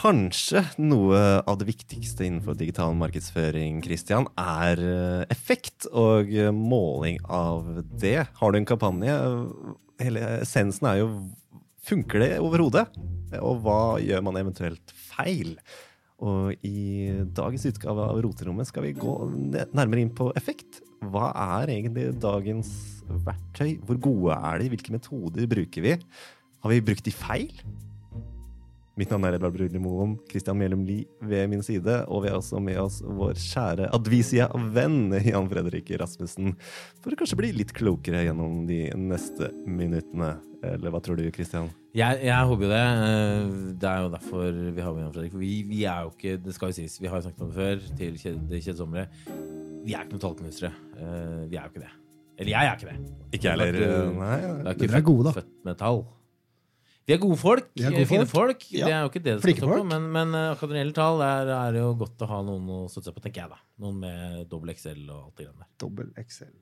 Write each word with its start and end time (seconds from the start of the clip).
Kanskje 0.00 0.62
noe 0.80 1.18
av 1.44 1.58
det 1.60 1.66
viktigste 1.68 2.24
innenfor 2.24 2.54
digital 2.56 2.94
markedsføring 2.96 3.82
Christian, 3.84 4.30
er 4.40 4.80
eh, 4.80 5.24
effekt 5.28 5.84
og 5.90 6.30
eh, 6.32 6.48
måling 6.56 7.18
av 7.28 7.66
det. 8.00 8.22
Har 8.38 8.54
du 8.54 8.56
en 8.56 8.68
kampanje? 8.68 9.16
Hele 10.00 10.22
essensen 10.38 10.88
er 10.88 11.02
jo 11.02 11.10
Funker 11.84 12.20
det 12.20 12.34
overhodet? 12.44 12.86
Og 13.40 13.62
hva 13.64 13.98
gjør 14.04 14.24
man 14.24 14.36
eventuelt 14.36 14.92
feil? 14.92 15.54
Og 16.20 16.52
i 16.64 17.08
dagens 17.36 17.64
utgave 17.70 18.04
av 18.12 18.20
Roterommet 18.24 18.68
skal 18.68 18.84
vi 18.84 18.94
gå 18.96 19.14
nærmere 19.72 20.04
inn 20.04 20.12
på 20.16 20.28
effekt. 20.36 20.82
Hva 21.12 21.30
er 21.58 21.72
egentlig 21.72 22.10
dagens 22.20 22.72
verktøy? 23.08 23.78
Hvor 23.88 24.00
gode 24.08 24.36
er 24.36 24.60
de? 24.60 24.72
Hvilke 24.76 24.96
metoder 24.96 25.48
bruker 25.50 25.88
vi? 25.88 25.96
Har 26.60 26.76
vi 26.76 26.84
brukt 26.84 27.08
de 27.08 27.16
feil? 27.16 27.56
Mitt 29.00 29.08
navn 29.08 29.24
er 29.24 29.38
Edvard 29.38 29.54
Brugli 29.54 29.80
Moen. 29.80 30.10
Christian 30.28 30.58
Melum 30.60 30.82
Lie 30.84 31.06
ved 31.24 31.46
min 31.48 31.62
side. 31.64 32.02
Og 32.12 32.20
vi 32.20 32.28
har 32.28 32.36
også 32.36 32.58
med 32.60 32.76
oss 32.82 32.98
vår 33.00 33.38
kjære 33.40 33.86
Advisia-venn 33.96 35.14
Jan 35.30 35.48
Fredrik 35.48 35.88
Rasmussen. 36.02 36.52
For 37.00 37.14
å 37.14 37.16
kanskje 37.16 37.38
bli 37.40 37.54
litt 37.56 37.72
klokere 37.76 38.26
gjennom 38.26 38.66
de 38.68 38.82
neste 39.00 39.48
minuttene. 39.64 40.34
Eller 40.68 40.92
hva 40.92 41.00
tror 41.00 41.16
du, 41.16 41.24
Christian? 41.32 41.70
Jeg, 41.96 42.20
jeg 42.28 42.50
håper 42.52 42.66
jo 42.66 42.72
det. 42.74 42.82
Eh, 43.06 43.56
det 43.80 43.88
er 43.88 44.04
jo 44.04 44.12
derfor 44.18 44.60
vi 44.60 44.84
har 44.84 44.92
med 44.92 45.06
Jan 45.06 45.16
Fredrik. 45.16 45.32
For 45.38 45.46
vi, 45.46 45.54
vi, 45.72 45.80
er 45.88 46.04
jo 46.04 46.12
ikke 46.12 46.36
Det 46.44 46.58
skal 46.58 46.74
jo 46.74 46.78
sies, 46.82 47.00
vi 47.00 47.08
har 47.08 47.16
jo 47.16 47.28
snakket 47.30 47.46
om 47.46 47.54
det 47.54 47.60
før, 47.62 47.90
til 48.02 48.22
det 48.52 48.64
kjedsommelige. 48.68 49.08
Vi 49.80 49.96
er 49.96 50.04
ikke 50.04 50.18
noen 50.18 50.26
tallknusere. 50.28 50.74
Eh, 51.00 51.42
vi 51.48 51.56
er 51.56 51.64
jo 51.64 51.72
ikke 51.72 51.86
det. 51.88 51.92
Eller 52.36 52.52
jeg 52.52 52.68
er 52.68 52.76
ikke 52.76 52.92
det. 52.92 53.18
Ikke 53.32 53.44
jeg 53.48 53.56
heller. 53.56 54.16
Nei. 54.20 54.34
Jeg 54.44 54.56
er 54.68 55.00
ikke 55.00 55.20
da. 55.24 55.38
født 55.40 55.54
med 55.64 55.80
tall. 55.80 56.04
Vi 57.10 57.14
er 57.16 57.18
gode 57.18 57.40
folk. 57.40 57.64
De 57.74 57.82
er 57.82 57.94
gode 57.96 58.06
fine 58.06 58.26
folk. 58.30 58.60
Ja. 58.70 58.86
Det 58.86 58.92
er 58.94 59.00
jo 59.02 59.08
ikke 59.10 59.20
det 59.24 59.32
det 59.32 59.42
skal 59.42 59.56
stå 59.56 59.68
på. 59.72 59.78
Men, 59.90 60.04
men 60.14 60.30
uh, 60.30 60.52
akkurat 60.52 60.70
når 60.70 60.76
det 60.76 60.82
gjelder 60.84 60.98
tall, 61.00 61.22
er, 61.26 61.48
er 61.56 61.72
det 61.74 61.80
jo 61.82 61.88
godt 62.04 62.22
å 62.22 62.28
ha 62.30 62.36
noen 62.46 62.68
å 62.70 62.76
støtte 62.86 63.08
seg 63.08 63.16
på, 63.16 63.22
tenker 63.24 63.40
jeg. 63.42 63.50
da. 63.50 63.58
Noen 63.82 63.96
med 64.04 64.44
dobbel 64.52 64.70
XL 64.76 65.00
og 65.08 65.16
alt 65.24 65.40
det 65.40 65.48
greiene 65.48 65.58
der. 65.58 65.70
Dobbel 65.82 66.12
XL. 66.22 66.52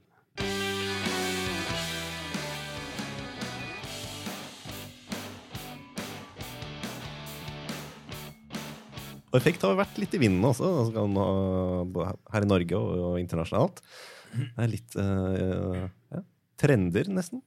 Og 9.28 9.36
effekt 9.42 9.68
har 9.68 9.76
vært 9.76 10.00
litt 10.00 10.16
i 10.16 10.22
vinden 10.24 10.48
også, 10.48 10.72
altså, 10.86 12.08
her 12.32 12.48
i 12.48 12.48
Norge 12.48 12.80
og, 12.80 13.04
og 13.10 13.20
internasjonalt. 13.20 13.84
Det 14.32 14.64
er 14.64 14.72
litt 14.72 14.96
uh, 14.96 15.84
ja, 16.16 16.24
trender, 16.64 17.12
nesten. 17.12 17.44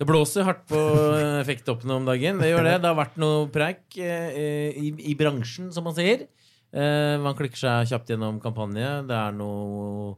Det 0.00 0.06
blåser 0.08 0.46
hardt 0.48 0.62
på 0.70 0.78
effekttoppene 1.42 1.98
om 1.98 2.06
dagen. 2.08 2.38
Det 2.40 2.48
gjør 2.48 2.64
det. 2.64 2.78
Det 2.80 2.88
har 2.88 2.96
vært 2.96 3.18
noe 3.20 3.42
preik 3.52 3.98
eh, 4.00 4.72
i, 4.80 4.94
i, 5.10 5.12
bransjen, 5.18 5.66
som 5.74 5.84
man 5.84 5.92
sier. 5.98 6.22
Eh, 6.72 7.16
man 7.20 7.36
klikker 7.36 7.60
seg 7.60 7.90
kjapt 7.90 8.08
gjennom 8.14 8.38
kampanje. 8.40 8.88
Det 9.04 9.18
er 9.18 9.34
noe, 9.36 10.14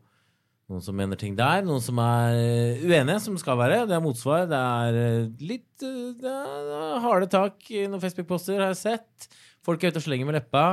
noen 0.71 0.85
som 0.87 0.95
mener 0.95 1.19
ting 1.19 1.35
der. 1.35 1.65
Noen 1.67 1.83
som 1.83 1.99
er 1.99 2.39
uenige, 2.79 3.19
som 3.25 3.35
skal 3.43 3.59
være. 3.59 3.81
Det 3.91 3.97
er 3.97 4.05
motsvar. 4.05 4.45
Det 4.53 4.61
er 4.61 5.01
eh, 5.01 5.49
litt 5.51 5.87
eh, 5.89 6.13
det 6.21 6.31
er 6.31 7.03
harde 7.03 7.27
tak 7.33 7.67
i 7.75 7.83
noen 7.89 8.05
Facebook-poster, 8.05 8.63
har 8.63 8.71
jeg 8.77 8.83
sett. 8.85 9.35
Folk 9.67 9.83
er 9.83 9.91
ute 9.91 9.99
og 9.99 10.07
slenger 10.07 10.31
med 10.31 10.39
leppa. 10.39 10.67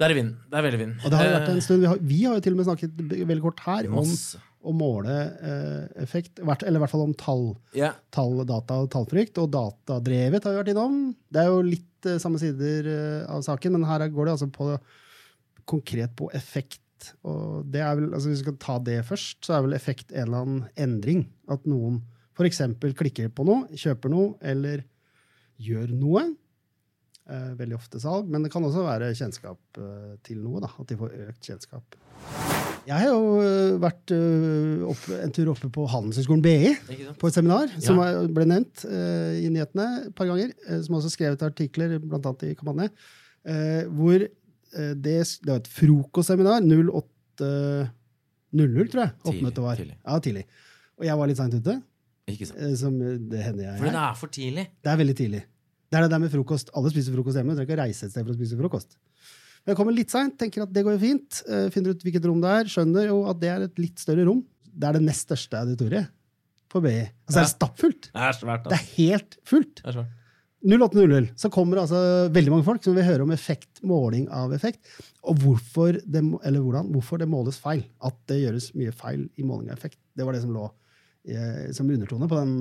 Det 0.00 0.08
er 0.08 0.16
vind. 0.16 0.32
Det 0.48 0.56
er 0.56 0.66
veldig 0.70 0.80
vind. 0.86 0.96
Og 1.02 1.12
det 1.12 1.20
har 1.20 1.34
vært 1.36 1.52
en 1.52 1.60
stund, 1.68 1.84
vi 1.84 1.92
har, 1.92 2.00
vi 2.00 2.22
har 2.24 2.40
jo 2.40 2.46
til 2.48 2.56
og 2.56 2.62
med 2.62 2.70
snakket 2.70 3.04
veldig 3.12 3.44
kort 3.44 3.60
her 3.68 3.92
om 3.92 4.08
å 4.62 4.72
måle 4.76 5.14
eh, 5.42 6.02
effekt, 6.02 6.40
eller 6.42 6.78
i 6.78 6.82
hvert 6.82 6.92
fall 6.92 7.04
om 7.06 7.14
tall, 7.18 7.48
yeah. 7.76 7.96
tall, 8.14 8.42
data 8.48 8.80
og 8.84 8.90
tallfrykt. 8.92 9.40
Og 9.42 9.50
datadrevet 9.52 10.44
har 10.46 10.54
vi 10.54 10.60
vært 10.60 10.72
innom. 10.74 11.00
Det 11.32 11.42
er 11.42 11.50
jo 11.50 11.64
litt 11.66 12.08
eh, 12.08 12.20
samme 12.22 12.40
sider 12.42 12.88
eh, 12.92 13.24
av 13.30 13.42
saken, 13.46 13.76
men 13.76 13.88
her 13.88 14.06
går 14.12 14.28
det 14.28 14.36
altså 14.36 14.50
på, 14.54 14.70
konkret 15.68 16.14
på 16.18 16.30
effekt. 16.36 16.80
Og 17.26 17.66
det 17.72 17.82
er 17.82 17.96
vel, 17.98 18.12
altså 18.12 18.30
Hvis 18.30 18.42
vi 18.42 18.46
skal 18.46 18.60
ta 18.62 18.78
det 18.86 19.00
først, 19.08 19.40
så 19.42 19.56
er 19.56 19.66
vel 19.66 19.78
effekt 19.78 20.14
en 20.14 20.28
eller 20.28 20.44
annen 20.44 20.62
endring. 20.86 21.26
At 21.50 21.66
noen 21.66 22.00
f.eks. 22.36 22.62
klikker 22.98 23.32
på 23.34 23.46
noe, 23.48 23.66
kjøper 23.76 24.12
noe 24.12 24.36
eller 24.52 24.86
gjør 25.62 25.92
noe. 25.96 26.28
Eh, 27.30 27.52
veldig 27.58 27.78
ofte 27.78 28.00
salg, 28.02 28.30
men 28.30 28.42
det 28.42 28.50
kan 28.52 28.64
også 28.66 28.86
være 28.86 29.12
kjennskap 29.18 29.82
eh, 29.82 30.16
til 30.26 30.42
noe. 30.42 30.62
Da, 30.64 30.72
at 30.74 30.90
de 30.90 30.98
får 30.98 31.14
økt 31.28 31.52
kjennskap. 31.52 32.02
Jeg 32.86 32.98
har 32.98 33.08
jo 33.12 33.38
øh, 33.38 33.80
vært 33.82 34.12
øh, 34.14 34.82
opp, 34.90 35.02
en 35.14 35.32
tur 35.34 35.50
oppe 35.52 35.68
på 35.72 35.84
Handelshøyskolen 35.90 36.42
BI 36.42 36.72
på 37.20 37.28
et 37.28 37.36
seminar 37.36 37.70
som 37.82 38.00
ja. 38.02 38.24
ble 38.26 38.46
nevnt 38.48 38.82
uh, 38.88 39.32
i 39.38 39.48
nyhetene 39.52 39.86
et 40.08 40.14
par 40.18 40.26
ganger. 40.30 40.48
Uh, 40.66 40.80
som 40.82 40.96
også 40.98 41.12
skrevet 41.12 41.44
artikler, 41.46 41.98
bl.a. 42.02 42.32
i 42.48 42.56
Kampanje. 42.58 42.88
Uh, 43.46 43.82
hvor 43.94 44.18
det, 44.18 44.30
det, 45.04 45.16
var 45.46 45.60
et 45.60 45.70
frokostseminar. 45.70 46.64
08.00, 46.64 48.92
tror 48.92 49.04
jeg. 49.04 49.14
Oppmøtet 49.30 49.66
var. 49.66 49.78
Tidlig. 49.78 49.96
Ja, 50.00 50.18
tidlig. 50.26 50.44
Og 50.98 51.06
jeg 51.06 51.20
var 51.20 51.30
litt 51.30 51.42
seint 51.42 51.54
ute. 51.54 51.78
Ikke 52.32 52.48
sant. 52.48 52.78
Som 52.80 52.98
det 52.98 53.42
hender 53.42 53.66
jeg 53.66 53.78
For 53.78 53.90
det 53.90 54.02
er 54.02 54.18
for 54.18 54.38
tidlig? 54.38 54.66
Det 54.82 54.92
er 54.92 55.02
veldig 55.02 55.16
tidlig. 55.18 55.42
Det 55.92 56.00
er 56.00 56.06
det 56.06 56.14
der 56.14 56.22
med 56.22 56.32
frokost. 56.32 56.70
Alle 56.78 56.90
spiser 56.90 57.14
frokost 57.14 57.36
hjemme. 57.36 57.52
Du 57.52 57.60
trenger 57.60 57.68
ikke 57.68 57.82
å 57.82 57.84
reise 57.84 58.08
et 58.08 58.14
sted 58.14 58.24
for 58.24 58.32
å 58.32 58.38
spise 58.38 58.56
frokost. 58.56 58.96
Men 59.62 59.72
jeg 59.72 59.78
kommer 59.78 59.94
litt 59.94 60.10
seint, 60.10 60.34
tenker 60.38 60.64
at 60.64 60.72
det 60.74 60.82
går 60.86 60.96
jo 60.96 61.02
fint. 61.02 61.42
Uh, 61.46 61.68
finner 61.74 61.94
ut 61.94 62.02
hvilket 62.02 62.26
rom 62.26 62.40
det 62.42 62.56
er. 62.60 62.72
Skjønner 62.72 63.06
jo 63.10 63.20
at 63.30 63.38
det 63.42 63.52
er 63.52 63.68
et 63.68 63.78
litt 63.82 64.02
større 64.02 64.26
rom. 64.26 64.42
Det 64.72 64.88
er 64.88 64.98
det 64.98 65.04
nest 65.06 65.28
største 65.28 65.60
auditoriet 65.60 66.10
på 66.72 66.80
BI. 66.82 66.96
Altså, 67.02 67.36
ja. 67.36 67.36
det 67.36 67.44
er 67.44 67.52
stappfullt. 67.52 68.10
Det 68.10 68.26
er 68.26 68.36
svært, 68.38 68.66
Det 68.70 68.78
er 68.78 68.90
helt 68.96 69.38
fullt. 69.48 69.82
Det 69.84 69.92
er 69.92 70.04
0800. 70.62 71.32
Så 71.38 71.50
kommer 71.52 71.82
altså 71.82 72.00
veldig 72.32 72.52
mange 72.54 72.66
folk 72.66 72.84
som 72.84 72.94
vil 72.96 73.06
høre 73.06 73.26
om 73.26 73.34
effekt, 73.34 73.82
måling 73.86 74.28
av 74.32 74.54
effekt, 74.54 74.86
og 75.26 75.40
hvorfor 75.42 75.98
det, 75.98 76.22
eller 76.22 76.62
hvordan, 76.62 76.92
hvorfor 76.94 77.20
det 77.20 77.28
måles 77.30 77.58
feil. 77.62 77.82
At 78.04 78.16
det 78.30 78.40
gjøres 78.44 78.70
mye 78.78 78.94
feil 78.94 79.26
i 79.36 79.46
måling 79.46 79.72
av 79.72 79.76
effekt. 79.76 79.98
Det 80.14 80.26
var 80.26 80.36
det 80.36 80.44
som 80.44 80.54
lå 80.54 80.68
i, 81.28 81.36
som 81.74 81.90
undertone 81.90 82.28
på 82.30 82.38
den, 82.38 82.54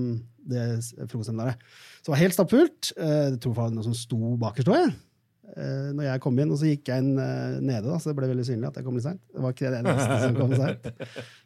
det 0.50 0.66
frokostseminaret. 1.07 1.61
Så 2.01 2.09
det 2.09 2.16
var 2.16 2.23
helt 2.23 2.38
stappfullt. 2.38 2.91
Eh, 2.97 3.16
jeg 3.31 3.40
tror 3.40 3.53
det 3.56 3.61
var 3.61 3.72
noe 3.75 3.88
som 3.88 3.97
sto 3.97 4.35
bakerst 4.41 4.73
òg. 4.73 4.91
Uh, 5.52 5.90
når 5.97 6.06
jeg 6.06 6.22
kom 6.24 6.38
inn, 6.40 6.52
og 6.53 6.59
så 6.62 6.69
gikk 6.69 6.91
jeg 6.91 7.03
inn 7.03 7.18
uh, 7.18 7.57
nede, 7.59 7.84
da, 7.84 7.97
så 8.00 8.12
det 8.12 8.18
ble 8.19 8.29
veldig 8.29 8.46
synlig 8.47 8.69
at 8.69 8.78
jeg 8.79 8.85
kom 8.85 8.96
litt 8.96 9.07
seint. 9.07 9.19
Det 9.34 9.41
var 9.44 9.56
ikke 9.56 9.72
det 9.74 9.79
eneste 9.81 10.19
som 10.22 10.38
kom 10.38 10.53
seint. 10.56 10.88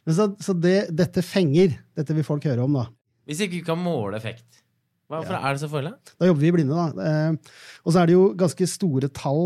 Så, 0.06 0.26
så 0.46 0.54
det, 0.62 0.76
dette 0.94 1.24
fenger. 1.26 1.74
Dette 1.98 2.14
vil 2.14 2.26
folk 2.26 2.46
høre 2.46 2.62
om, 2.62 2.76
da. 2.78 2.84
Hvis 3.26 3.40
ikke 3.42 3.56
vi 3.56 3.64
kan 3.66 3.80
måle 3.82 4.20
effekt, 4.20 4.60
hvorfor 5.10 5.34
ja. 5.34 5.40
er 5.40 5.56
det 5.56 5.62
så 5.64 5.70
farlig? 5.72 5.90
Da 6.14 6.28
jobber 6.28 6.44
vi 6.44 6.52
blinde, 6.54 6.76
da. 6.76 7.08
Uh, 7.08 7.58
og 7.82 7.96
så 7.96 8.02
er 8.02 8.10
det 8.10 8.14
jo 8.14 8.28
ganske 8.44 8.70
store 8.70 9.10
tall. 9.16 9.44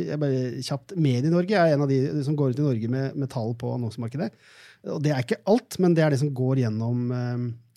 jeg 0.00 0.22
bare 0.24 0.40
kjapt, 0.70 0.96
Medie-Norge 0.96 1.60
er 1.60 1.74
en 1.74 1.84
av 1.84 1.92
de 1.92 2.00
som 2.24 2.38
går 2.38 2.54
ut 2.54 2.62
i 2.62 2.68
Norge 2.70 2.92
med, 2.94 3.18
med 3.18 3.32
tall 3.34 3.52
på 3.60 3.74
annonsemarkedet. 3.76 4.30
Og 4.94 5.02
det 5.04 5.12
er 5.12 5.26
ikke 5.26 5.42
alt, 5.50 5.76
men 5.82 5.98
det 5.98 6.06
er 6.06 6.14
det 6.14 6.22
som 6.22 6.32
går 6.32 6.62
gjennom 6.62 7.10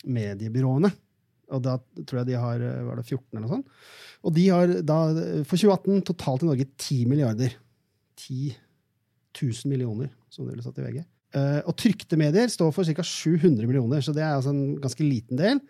mediebyråene. 0.06 0.94
Og 1.52 1.62
da 1.64 1.76
tror 2.02 2.22
jeg 2.22 2.32
de 2.32 2.40
har 2.40 2.62
var 2.88 2.98
det 2.98 3.06
14 3.06 3.22
eller 3.32 3.44
noe 3.44 3.54
sånt. 3.56 3.80
Og 4.22 4.34
de 4.36 4.44
har 4.48 4.76
da 4.86 4.98
for 5.48 5.58
2018 5.58 6.04
totalt 6.08 6.44
i 6.44 6.48
Norge 6.48 6.68
10 6.70 7.08
milliarder. 7.10 7.56
10 8.22 8.54
000 9.40 9.72
millioner, 9.72 10.12
som 10.30 10.46
det 10.46 10.56
ble 10.56 10.64
satt 10.64 10.78
i 10.80 10.86
VG. 10.86 11.02
Uh, 11.32 11.60
og 11.64 11.76
trykte 11.80 12.18
medier 12.20 12.50
står 12.52 12.72
for 12.76 12.84
ca. 12.84 13.04
700 13.06 13.64
millioner, 13.64 14.02
så 14.04 14.12
det 14.12 14.20
er 14.24 14.34
altså 14.36 14.52
en 14.52 14.76
ganske 14.82 15.04
liten 15.04 15.38
del. 15.40 15.60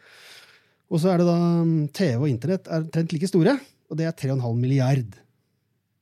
Og 0.93 1.01
så 1.01 1.13
er 1.13 1.23
det 1.23 1.29
da 1.29 1.37
mm, 1.39 1.77
TV 1.95 2.17
og 2.19 2.31
internett 2.31 2.67
er 2.67 2.89
trent 2.93 3.15
like 3.15 3.31
store, 3.31 3.55
og 3.89 3.99
det 4.01 4.09
er 4.09 4.17
3,5 4.19 4.59
milliard. 4.59 5.19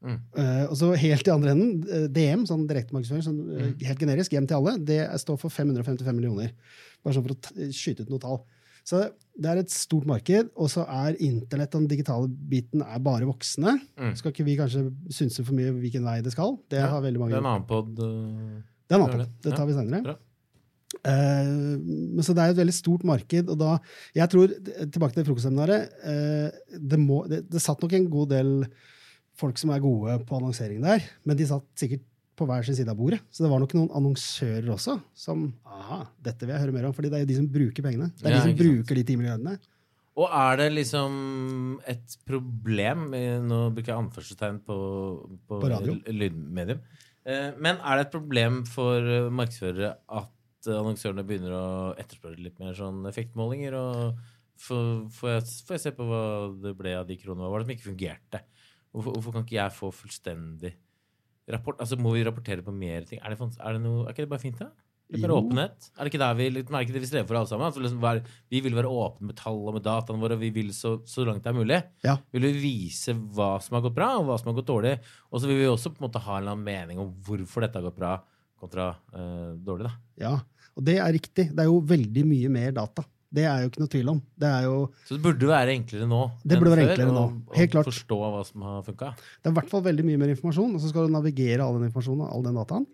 Mm. 0.00 0.16
Uh, 0.32 0.64
og 0.70 0.78
så 0.80 0.94
helt 0.96 1.28
i 1.28 1.34
andre 1.34 1.52
enden, 1.52 1.74
uh, 1.90 2.06
DM, 2.08 2.46
sånn 2.48 2.64
direktemarkedsføring, 2.70 3.26
sånn, 3.26 3.42
mm. 3.50 3.74
helt 3.84 4.00
generisk, 4.00 4.32
hjem 4.32 4.48
til 4.48 4.62
alle, 4.62 4.78
det 4.88 5.02
står 5.20 5.42
for 5.42 5.52
555 5.52 6.16
millioner. 6.16 6.54
Bare 7.04 7.18
sånn 7.18 7.28
for 7.28 7.36
å 7.36 7.68
skyte 7.76 8.06
ut 8.06 8.14
noe 8.14 8.24
tall. 8.24 8.40
Så 8.86 9.02
det 9.40 9.50
er 9.50 9.60
et 9.62 9.72
stort 9.72 10.06
marked, 10.08 10.50
og 10.58 10.70
så 10.72 10.84
er 10.84 11.18
internett 11.24 11.74
og 11.74 11.84
den 11.84 11.90
digitale 11.92 12.28
biten 12.28 12.82
er 12.84 13.04
bare 13.04 13.28
voksne. 13.28 13.76
Mm. 13.96 14.16
Skal 14.18 14.34
ikke 14.34 14.46
vi 14.48 14.56
kanskje 14.58 14.88
synse 15.14 15.44
for 15.46 15.56
mye 15.56 15.72
hvilken 15.78 16.04
vei 16.06 16.18
det 16.24 16.34
skal? 16.34 16.58
Det 16.70 16.82
ja, 16.82 16.90
har 16.92 17.04
veldig 17.04 17.22
mange... 17.22 17.36
Det 17.36 17.40
er 17.40 17.46
en 17.46 17.52
annen 17.54 17.68
pod. 17.68 17.94
Uh, 17.96 18.58
det 18.84 18.96
er 18.96 18.98
en 18.98 19.06
annen 19.06 19.22
pod. 19.22 19.38
Det 19.46 19.54
tar 19.56 19.70
vi 19.70 19.78
senere. 19.78 20.18
Uh, 21.06 21.78
men 22.18 22.26
så 22.26 22.34
det 22.34 22.44
er 22.44 22.52
et 22.52 22.60
veldig 22.60 22.74
stort 22.74 23.04
marked, 23.06 23.52
og 23.52 23.60
da 23.60 23.76
Jeg 24.18 24.32
tror, 24.32 24.54
tilbake 24.90 25.16
til 25.16 25.28
frokostseminaret, 25.28 25.92
uh, 26.04 26.76
det, 26.76 27.00
må, 27.00 27.22
det, 27.30 27.44
det 27.48 27.62
satt 27.64 27.80
nok 27.84 27.96
en 27.96 28.10
god 28.12 28.34
del 28.34 28.54
folk 29.40 29.56
som 29.60 29.72
er 29.72 29.80
gode 29.80 30.18
på 30.28 30.36
annonsering 30.36 30.82
der, 30.84 31.04
men 31.24 31.38
de 31.38 31.48
satt 31.48 31.64
sikkert 31.80 32.04
på 32.40 32.48
hver 32.48 32.64
sin 32.66 32.78
side 32.78 32.92
av 32.92 32.98
bordet. 32.98 33.20
Så 33.30 33.44
det 33.44 33.50
var 33.52 33.62
nok 33.62 33.74
noen 33.76 33.92
annonsører 34.00 34.70
også 34.74 34.96
som 35.16 35.50
aha, 35.68 36.02
dette 36.24 36.46
vil 36.46 36.56
jeg 36.56 36.64
høre 36.64 36.76
mer 36.76 36.88
om. 36.88 36.96
fordi 36.96 37.12
det 37.12 37.20
er 37.20 37.26
jo 37.26 37.30
de 37.30 37.38
som 37.42 37.50
bruker 37.52 37.86
pengene. 37.86 38.10
Det 38.16 38.26
er 38.26 38.34
ja, 38.34 38.40
de 38.40 38.48
som 38.48 38.58
bruker 38.58 38.88
sant? 38.88 38.98
de 39.00 39.06
ti 39.10 39.18
milliardene. 39.20 39.60
Og 40.20 40.34
er 40.36 40.58
det 40.58 40.66
liksom 40.74 41.12
et 41.88 42.16
problem 42.28 43.06
Nå 43.46 43.60
bruker 43.72 43.92
jeg 43.92 44.02
anførselstegn 44.02 44.58
på, 44.66 44.76
på, 45.48 45.60
på 45.62 45.70
lydmedium. 46.10 46.82
Eh, 47.24 47.48
men 47.60 47.78
er 47.78 48.00
det 48.00 48.08
et 48.08 48.14
problem 48.16 48.62
for 48.68 49.06
markedsførere 49.32 49.94
at 50.20 50.68
annonsørene 50.68 51.24
begynner 51.24 51.54
å 51.56 51.64
etterspørre 52.00 52.42
litt 52.42 52.58
mer 52.60 52.76
sånn 52.76 53.04
effektmålinger? 53.08 53.78
og 53.78 54.20
Får 54.60 55.30
jeg, 55.30 55.44
får 55.64 55.76
jeg 55.76 55.82
se 55.86 55.90
på 55.96 56.04
hva 56.04 56.24
det 56.60 56.74
ble 56.76 56.92
av 56.98 57.06
de 57.08 57.16
kronene? 57.16 57.46
Hva 57.46 57.54
var 57.54 57.62
det 57.62 57.68
som 57.68 57.74
ikke 57.78 57.86
fungerte? 57.86 58.42
Hvorfor, 58.90 59.14
hvorfor 59.14 59.34
kan 59.36 59.46
ikke 59.46 59.56
jeg 59.56 59.76
få 59.76 59.88
fullstendig 59.94 60.74
rapport? 61.50 61.80
Altså, 61.80 61.98
Må 62.00 62.14
vi 62.14 62.24
rapportere 62.26 62.64
på 62.66 62.74
mer 62.74 63.08
ting? 63.08 63.20
Er, 63.22 63.34
det, 63.34 63.50
er, 63.58 63.76
det 63.76 63.82
noe, 63.84 64.06
er 64.06 64.14
ikke 64.14 64.26
det 64.26 64.32
bare 64.32 64.42
fint, 64.42 64.60
da? 64.60 64.70
Litt 65.10 65.24
mer 65.24 65.32
åpenhet? 65.34 65.88
Er 65.96 66.06
det 66.06 66.12
ikke 66.12 66.20
der 66.22 66.36
vi, 66.38 66.46
er 66.46 66.54
det 66.54 66.82
ikke 66.84 66.94
det 66.94 67.02
vi 67.02 67.08
strever 67.10 67.26
for 67.26 67.38
alle 67.40 67.50
sammen? 67.50 67.66
Altså, 67.66 67.82
liksom, 67.82 67.98
være, 68.02 68.22
vi 68.52 68.60
vil 68.62 68.76
være 68.78 68.92
åpne 68.94 69.30
med 69.30 69.38
tall 69.40 69.58
og 69.58 69.74
med 69.74 69.82
dataene 69.86 70.22
våre, 70.22 70.38
vi 70.38 70.52
vil 70.54 70.70
så, 70.76 71.00
så 71.08 71.24
langt 71.26 71.42
det 71.42 71.50
er 71.50 71.58
mulig. 71.58 71.80
Ja. 72.06 72.14
Vil 72.30 72.46
vi 72.46 72.52
vise 72.62 73.16
hva 73.16 73.56
som 73.64 73.78
har 73.78 73.84
gått 73.88 73.96
bra, 73.96 74.12
og 74.20 74.28
hva 74.28 74.38
som 74.38 74.52
har 74.52 74.60
gått 74.60 74.70
dårlig. 74.70 74.94
Og 75.32 75.42
så 75.42 75.50
vil 75.50 75.58
vi 75.64 75.70
også 75.70 75.90
på 75.94 76.02
en 76.02 76.06
måte 76.06 76.22
ha 76.22 76.36
en 76.36 76.44
eller 76.44 76.54
annen 76.54 76.68
mening 76.68 77.02
om 77.02 77.10
hvorfor 77.26 77.66
dette 77.66 77.80
har 77.80 77.88
gått 77.88 77.98
bra 77.98 78.14
kontra 78.60 78.92
eh, 79.16 79.50
dårlig. 79.58 79.88
da. 79.88 79.94
Ja, 80.20 80.34
og 80.76 80.86
det 80.86 81.00
er 81.00 81.16
riktig. 81.16 81.48
Det 81.50 81.64
er 81.64 81.70
jo 81.70 81.80
veldig 81.90 82.24
mye 82.28 82.52
mer 82.52 82.76
data. 82.76 83.06
Det 83.30 83.44
er 83.46 83.62
jo 83.62 83.70
ikke 83.70 83.82
noe 83.84 83.90
tvil 83.92 84.08
om. 84.10 84.20
Det 84.42 84.48
er 84.50 84.64
jo 84.66 84.78
Så 85.06 85.14
det 85.14 85.22
burde 85.22 85.46
være 85.46 85.74
enklere 85.78 86.06
nå 86.10 86.20
Det 86.42 86.56
burde 86.58 86.72
være 86.74 86.96
før, 86.98 87.10
nå. 87.14 87.26
Helt 87.54 87.74
klart. 87.76 87.86
forstå 87.86 88.16
hva 88.18 88.40
som 88.46 88.64
har 88.66 88.80
funka. 88.86 89.10
Det 89.14 89.46
er 89.46 89.52
i 89.54 89.58
hvert 89.60 89.70
fall 89.70 89.84
veldig 89.84 90.06
mye 90.08 90.18
mer 90.18 90.32
informasjon, 90.34 90.72
og 90.74 90.82
så 90.82 90.90
skal 90.90 91.06
du 91.06 91.14
navigere 91.14 91.62
all 91.62 91.78
den 91.78 91.86
informasjonen 91.86 92.26
all 92.26 92.42
den 92.42 92.58
dataen. 92.58 92.88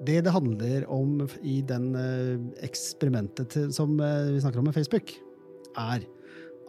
Det 0.00 0.22
det 0.24 0.32
handler 0.32 0.86
om 0.88 1.18
i 1.44 1.58
den 1.68 1.90
eh, 1.98 2.38
eksperimentet 2.64 3.50
til, 3.52 3.66
som 3.76 3.92
eh, 4.00 4.30
vi 4.32 4.40
snakker 4.40 4.62
om 4.62 4.70
med 4.70 4.78
Facebook, 4.78 5.12
er 5.76 6.06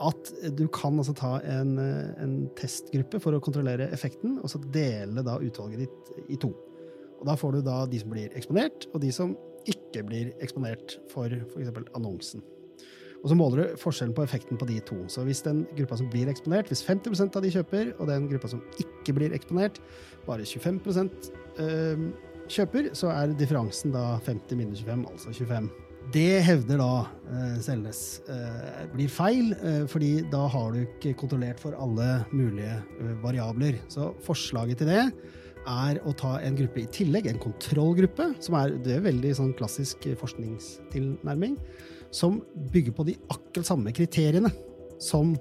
at 0.02 0.32
du 0.58 0.66
kan 0.74 0.98
altså 1.00 1.14
ta 1.16 1.38
en, 1.48 1.78
eh, 1.80 2.10
en 2.20 2.34
testgruppe 2.60 3.22
for 3.24 3.38
å 3.38 3.40
kontrollere 3.40 3.88
effekten, 3.96 4.36
og 4.42 4.52
så 4.52 4.60
dele 4.76 5.24
da 5.24 5.38
utvalget 5.40 5.86
ditt 5.86 6.28
i 6.28 6.42
to. 6.44 6.52
Og 7.22 7.24
da 7.30 7.38
får 7.40 7.56
du 7.56 7.64
da 7.70 7.86
de 7.88 8.02
som 8.02 8.12
blir 8.12 8.36
eksponert, 8.36 8.90
og 8.92 9.00
de 9.06 9.14
som 9.16 9.32
ikke 9.70 10.04
blir 10.08 10.32
eksponert 10.44 10.98
for 11.12 11.32
f.eks. 11.54 11.72
annonsen. 11.98 12.44
Og 13.22 13.30
så 13.30 13.38
måler 13.38 13.62
du 13.62 13.78
forskjellen 13.78 14.16
på 14.18 14.24
effekten 14.26 14.58
på 14.58 14.66
de 14.66 14.80
to. 14.86 14.98
Så 15.12 15.22
hvis 15.28 15.44
den 15.46 15.64
gruppa 15.78 16.00
som 16.00 16.10
blir 16.10 16.30
eksponert, 16.32 16.72
hvis 16.72 16.82
50% 16.88 17.38
av 17.38 17.46
de 17.46 17.54
kjøper, 17.54 17.94
og 18.00 18.10
den 18.10 18.26
gruppa 18.32 18.50
som 18.50 18.64
ikke 18.82 19.14
blir 19.18 19.36
eksponert, 19.38 19.78
bare 20.26 20.48
25% 20.48 21.30
øh, 21.62 22.08
kjøper, 22.50 22.90
så 22.98 23.14
er 23.14 23.38
differansen 23.38 23.94
da 23.94 24.18
50 24.26 24.58
minus 24.58 24.82
25, 24.82 25.06
altså 25.14 25.36
25. 25.38 25.70
Det 26.12 26.42
hevder 26.44 26.82
da 26.82 26.94
eh, 27.30 27.60
Selnes 27.64 28.00
eh, 28.32 28.88
blir 28.92 29.12
feil, 29.12 29.54
eh, 29.54 29.84
fordi 29.88 30.26
da 30.32 30.48
har 30.50 30.74
du 30.74 30.82
ikke 30.82 31.14
kontrollert 31.20 31.62
for 31.62 31.78
alle 31.78 32.26
mulige 32.34 32.74
variabler. 33.22 33.78
Så 33.92 34.10
forslaget 34.26 34.82
til 34.82 34.90
det 34.92 35.06
er 35.70 36.00
å 36.08 36.14
ta 36.18 36.38
en 36.42 36.56
gruppe 36.58 36.82
i 36.84 36.88
tillegg, 36.94 37.28
en 37.30 37.40
kontrollgruppe, 37.42 38.32
som 38.44 38.56
er, 38.60 38.74
det 38.84 38.96
er 38.98 39.06
veldig 39.06 39.34
sånn 39.38 39.54
klassisk 39.60 40.08
eh, 40.10 40.16
forskningstilnærming, 40.20 41.58
som 42.12 42.42
bygger 42.74 42.96
på 42.98 43.06
de 43.08 43.16
akkurat 43.32 43.68
samme 43.70 43.94
kriteriene 43.96 44.52
som 45.02 45.36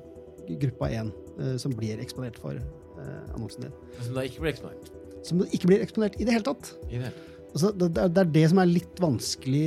gruppa 0.61 0.91
1, 0.91 1.11
eh, 1.41 1.57
som 1.63 1.75
blir 1.77 2.01
eksponert 2.03 2.39
for 2.43 2.57
eh, 2.59 3.35
annonsen 3.35 3.67
din. 3.69 3.75
Som 4.03 4.15
da 4.19 4.27
ikke 4.29 4.45
blir 4.45 4.55
eksponert. 4.55 4.93
Som 5.27 5.43
ikke 5.49 5.69
blir 5.73 5.83
eksponert 5.85 6.17
i 6.21 6.25
det 6.29 6.37
hele 6.37 6.47
tatt. 6.47 6.75
I 6.89 6.97
det 6.97 7.05
hele 7.09 7.17
tatt. 7.17 7.27
Altså, 7.51 7.73
det, 7.75 7.89
det 7.99 8.21
er- 8.23 8.29
det 8.31 8.43
som 8.53 8.61
er 8.63 8.69
litt 8.71 9.01
vanskelig 9.03 9.63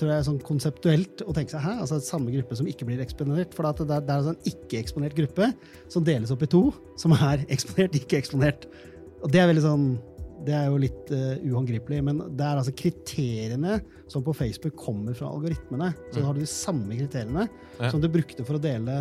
tror 0.00 0.08
jeg, 0.10 0.24
sånn 0.26 0.40
konseptuelt 0.42 1.20
å 1.22 1.30
tenke 1.36 1.52
seg. 1.54 1.62
Hæ? 1.62 1.76
Altså, 1.84 2.00
samme 2.02 2.32
gruppe 2.34 2.56
som 2.58 2.66
ikke 2.66 2.88
blir 2.88 2.98
eksponert. 3.04 3.54
For 3.54 3.68
at 3.68 3.78
det, 3.78 3.86
er, 3.86 4.00
det 4.08 4.16
er 4.16 4.30
en 4.32 4.40
ikke-eksponert 4.50 5.14
gruppe 5.14 5.46
som 5.94 6.02
deles 6.02 6.32
opp 6.34 6.42
i 6.42 6.48
to, 6.50 6.64
som 6.98 7.14
er 7.14 7.44
eksponert, 7.54 7.94
ikke 8.00 8.18
eksponert. 8.18 8.66
Og 9.20 9.32
det 9.32 9.42
er 9.42 9.50
veldig 9.50 9.64
sånn 9.64 9.90
det 10.46 10.54
er 10.56 10.68
jo 10.70 10.78
litt 10.80 11.10
eh, 11.12 11.40
uhåndgripelig, 11.44 11.98
men 12.06 12.20
det 12.36 12.44
er 12.44 12.60
altså 12.60 12.72
kriteriene 12.76 13.78
som 14.10 14.24
på 14.24 14.34
Facebook 14.36 14.76
kommer 14.78 15.16
fra 15.16 15.28
algoritmene. 15.28 15.90
Så 16.14 16.22
har 16.24 16.36
du 16.36 16.40
de 16.42 16.48
samme 16.48 16.96
kriteriene 16.96 17.48
Ja. 17.78 17.90
som 17.90 18.00
du 18.00 18.08
brukte 18.08 18.44
for 18.46 18.56
å 18.56 18.62
dele 18.62 18.94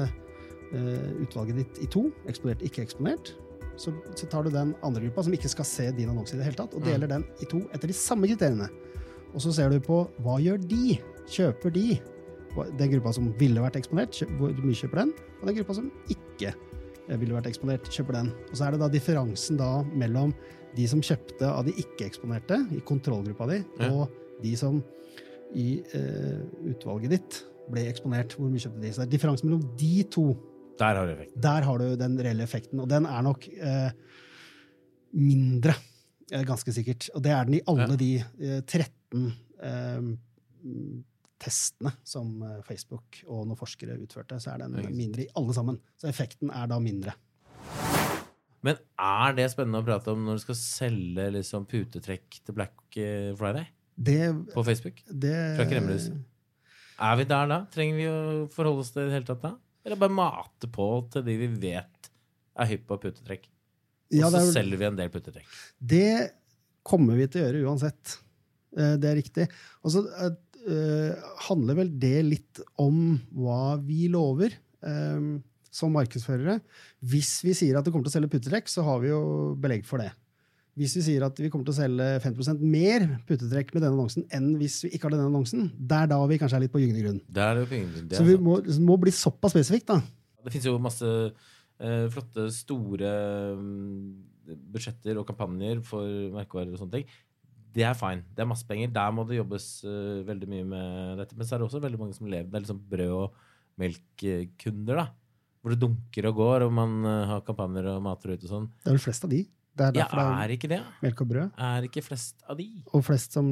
uh, 0.73 1.09
utvalget 1.23 1.61
ditt 1.61 1.79
i 1.85 1.87
to, 1.91 2.09
eksponert, 2.29 2.63
ikke 2.65 2.83
eksponert. 2.83 3.33
Så, 3.79 3.93
så 4.19 4.27
tar 4.27 4.43
du 4.43 4.51
den 4.51 4.75
andre 4.83 5.05
gruppa 5.05 5.23
som 5.23 5.35
ikke 5.35 5.51
skal 5.51 5.67
se 5.67 5.87
din 5.95 6.11
annonse 6.11 6.35
i 6.35 6.39
det 6.41 6.49
hele 6.49 6.59
tatt, 6.59 6.75
og 6.75 6.83
deler 6.83 7.09
den 7.09 7.23
i 7.39 7.47
to 7.49 7.63
etter 7.71 7.87
de 7.87 7.95
samme 7.95 8.27
kriteriene. 8.27 8.67
Og 9.31 9.43
så 9.43 9.53
ser 9.55 9.71
du 9.71 9.79
på 9.83 10.03
hva 10.25 10.39
gjør 10.43 10.59
de? 10.67 10.97
Kjøper 11.29 11.71
de? 11.73 11.87
Den 12.79 12.91
gruppa 12.95 13.13
som 13.15 13.31
ville 13.39 13.63
vært 13.63 13.79
eksponert, 13.79 14.17
hvor 14.39 14.51
mye 14.65 14.75
kjøper 14.75 15.05
den? 15.05 15.13
Og 15.39 15.47
den 15.47 15.59
gruppa 15.61 15.77
som 15.77 15.91
ikke 16.11 16.51
ville 17.17 17.33
vært 17.33 17.47
eksponert, 17.49 17.89
kjøper 17.89 18.13
den. 18.19 18.27
Og 18.51 18.55
så 18.59 18.67
er 18.67 18.71
det 18.75 18.79
da 18.83 18.87
differansen 18.93 19.57
da 19.57 19.83
mellom 19.83 20.33
de 20.75 20.85
som 20.87 21.01
kjøpte 21.01 21.47
av 21.49 21.65
de 21.65 21.71
ikke-eksponerte, 21.81 22.59
i 22.77 22.79
kontrollgruppa 22.85 23.47
di, 23.49 23.63
Ja. 23.79 23.89
og 23.89 24.09
de 24.43 24.55
som 24.55 24.83
i 25.55 25.81
eh, 25.97 26.43
utvalget 26.69 27.09
ditt 27.09 27.39
ble 27.71 27.87
eksponert. 27.89 28.35
Hvor 28.37 28.49
mye 28.51 28.61
kjøpte 28.61 28.81
de? 28.81 28.91
Så 28.93 29.01
det 29.01 29.07
er 29.07 29.13
differansen 29.17 29.49
mellom 29.49 29.63
de 29.77 30.03
to 30.03 30.27
Der 30.77 30.95
har 30.95 31.05
du 31.07 31.11
effekten. 31.13 31.41
der 31.41 31.61
har 31.65 31.77
du 31.79 31.95
den 31.95 32.17
reelle 32.19 32.43
effekten, 32.43 32.79
og 32.79 32.87
den 32.89 33.05
er 33.05 33.21
nok 33.25 33.47
eh, 33.57 33.89
mindre, 35.13 35.73
eh, 36.31 36.43
ganske 36.45 36.71
sikkert. 36.73 37.09
Og 37.15 37.23
det 37.25 37.31
er 37.31 37.45
den 37.45 37.55
i 37.55 37.61
alle 37.67 37.87
Ja. 37.89 37.95
de 37.95 38.23
eh, 38.39 38.61
13 38.61 39.33
eh, 39.63 40.01
testene 41.39 41.93
som 42.07 42.41
eh, 42.43 42.59
Facebook 42.67 43.21
og 43.27 43.45
noen 43.47 43.59
forskere 43.59 43.95
utførte. 44.03 44.39
Så 44.43 44.51
er 44.53 44.65
den 44.65 44.75
mindre 44.95 45.23
i 45.25 45.29
alle 45.39 45.55
sammen. 45.55 45.79
Så 46.01 46.09
effekten 46.11 46.51
er 46.51 46.67
da 46.71 46.79
mindre. 46.83 47.15
Men 48.65 48.75
er 48.99 49.35
det 49.37 49.45
spennende 49.53 49.79
å 49.79 49.85
prate 49.87 50.11
om 50.11 50.25
når 50.27 50.39
du 50.39 50.43
skal 50.43 50.57
selge 50.59 51.29
liksom, 51.37 51.63
putetrekk 51.69 52.41
til 52.43 52.57
Black 52.57 52.97
eh, 52.99 53.29
Friday 53.39 53.69
Det, 53.95 54.17
på 54.51 54.63
Facebook? 54.67 54.99
det 55.07 55.35
Fra 55.59 55.67
kremmerhuset? 55.69 56.17
Er 56.99 57.15
vi 57.21 57.27
der 57.29 57.47
da? 57.47 57.61
Trenger 57.71 57.95
vi 58.01 58.07
å 58.11 58.17
forholde 58.51 58.83
oss 58.83 58.91
til 58.91 58.99
det 58.99 59.05
i 59.05 59.11
det 59.13 59.15
hele 59.21 59.29
tatt 59.29 59.45
da? 59.45 59.53
Eller 59.87 60.01
bare 60.01 60.11
mate 60.11 60.67
på 60.75 60.89
til 61.13 61.23
de 61.23 61.37
vi 61.39 61.47
vet 61.69 62.09
er 62.59 62.67
hypp 62.73 62.83
på 62.89 62.97
putetrekk? 63.05 63.47
Og 64.09 64.17
Ja, 64.19 64.27
så 64.33 64.41
er, 64.41 64.51
selger 64.57 64.81
vi 64.81 64.87
en 64.89 64.97
del 64.99 65.11
putetrekk. 65.13 65.47
det 65.79 66.33
kommer 66.89 67.15
vi 67.19 67.27
til 67.31 67.43
å 67.43 67.47
gjøre 67.47 67.63
uansett. 67.69 68.17
Eh, 68.75 68.97
Det 68.99 69.07
er 69.07 69.15
riktig. 69.21 69.45
Og 69.85 69.93
så 69.95 70.03
handler 71.47 71.77
vel 71.77 71.91
det 72.01 72.17
litt 72.25 72.59
om 72.81 73.15
hva 73.31 73.77
vi 73.81 74.07
lover 74.11 74.53
eh, 74.53 75.29
som 75.71 75.93
markedsførere. 75.93 76.59
Hvis 77.05 77.39
vi 77.45 77.55
sier 77.57 77.77
at 77.79 77.85
det 77.85 77.93
kommer 77.93 78.07
til 78.07 78.13
å 78.13 78.17
selge 78.17 78.31
puttetrekk, 78.33 78.71
så 78.71 78.83
har 78.87 79.03
vi 79.03 79.11
jo 79.11 79.21
belegg 79.61 79.85
for 79.87 80.01
det. 80.01 80.09
Hvis 80.79 80.95
vi 80.95 81.03
sier 81.03 81.25
at 81.25 81.39
vi 81.41 81.49
kommer 81.51 81.67
til 81.67 81.73
å 81.73 81.79
selge 81.81 82.07
50% 82.23 82.61
mer 82.63 83.05
puttetrekk 83.27 83.73
med 83.73 83.83
denne 83.83 83.97
annonsen 83.97 84.23
enn 84.35 84.53
hvis 84.61 84.77
vi 84.85 84.93
ikke 84.95 85.09
har 85.09 85.15
denne 85.17 85.27
annonsen, 85.27 85.67
det 85.75 85.97
er 85.97 86.11
da 86.11 86.19
vi 86.29 86.37
kanskje 86.39 86.59
er 86.59 86.63
litt 86.63 86.73
på 86.73 86.79
gyngende 86.79 87.03
grunn. 87.03 87.19
Er 87.35 87.59
er 87.59 88.15
Så 88.15 88.23
vi 88.27 88.37
må, 88.39 88.59
må 88.87 88.95
bli 89.01 89.11
såpass 89.15 89.55
spesifikt, 89.57 89.89
da. 89.91 89.99
Det 90.39 90.53
finnes 90.53 90.69
jo 90.69 90.77
masse 90.79 91.09
uh, 91.09 92.05
flotte, 92.13 92.47
store 92.55 93.11
um, 93.59 94.21
budsjetter 94.71 95.19
og 95.19 95.27
kampanjer 95.27 95.83
for 95.85 96.07
merkevarer 96.37 96.71
og 96.71 96.79
sånne 96.79 97.01
ting. 97.01 97.11
Det 97.75 97.83
er 97.85 97.93
fine. 97.97 98.23
Det 98.33 98.41
er 98.43 98.49
masse 98.49 98.65
penger. 98.67 98.89
Der 98.95 99.11
må 99.13 99.23
det 99.29 99.37
jobbes 99.37 99.67
uh, 99.85 100.23
veldig 100.27 100.47
mye 100.49 100.65
med 100.65 101.19
dette. 101.21 101.35
Men 101.37 101.45
så 101.45 101.55
er 101.55 101.61
det 101.61 101.67
også 101.69 101.81
veldig 101.83 101.99
mange 102.01 102.15
som 102.17 102.27
lever 102.31 102.49
Det 102.49 102.57
er 102.57 102.63
liksom 102.65 102.81
brød- 102.89 103.15
og 103.19 103.37
melkkunder, 103.79 104.95
da. 105.03 105.07
Hvor 105.59 105.73
det 105.73 105.79
dunker 105.81 106.29
og 106.31 106.35
går, 106.39 106.65
og 106.67 106.73
man 106.73 106.97
uh, 107.05 107.25
har 107.33 107.41
kampanjer 107.47 107.89
og 107.95 108.03
mater 108.05 108.33
ut 108.35 108.43
og 108.47 108.51
sånn. 108.53 108.67
Det 108.79 108.89
er 108.91 108.95
vel 108.97 109.03
flest 109.03 109.25
av 109.27 109.33
de. 109.33 109.41
Det 109.79 109.85
er 109.85 109.95
Ja, 109.95 110.03
derfor 110.05 110.19
det 110.19 110.43
er 110.43 110.53
ikke 110.55 110.69
det? 110.71 110.79
er 110.81 111.03
melk 111.05 111.21
og 111.23 111.29
brød. 111.31 111.49
Er 111.69 111.87
ikke 111.87 112.03
flest 112.03 112.43
av 112.49 112.57
de? 112.59 112.67
Og 112.95 113.03
flest 113.05 113.35
som 113.37 113.47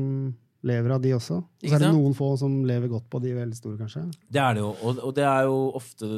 lever 0.67 0.91
av 0.95 1.01
de 1.03 1.11
også. 1.15 1.37
Og 1.43 1.67
så 1.69 1.75
er 1.77 1.83
det 1.85 1.91
noen 1.93 2.15
få 2.17 2.31
som 2.41 2.55
lever 2.67 2.89
godt 2.91 3.05
på 3.13 3.21
de 3.23 3.35
veldig 3.37 3.55
store, 3.59 3.77
kanskje. 3.79 4.07
Det 4.33 4.41
er 4.41 4.57
det 4.57 4.63
jo. 4.63 4.71
Og, 4.81 4.99
og 5.07 5.13
det 5.15 5.23
er 5.29 5.43
jo 5.47 5.59
ofte, 5.77 6.09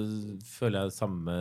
føler 0.58 0.86
jeg, 0.88 0.96
samme 1.02 1.40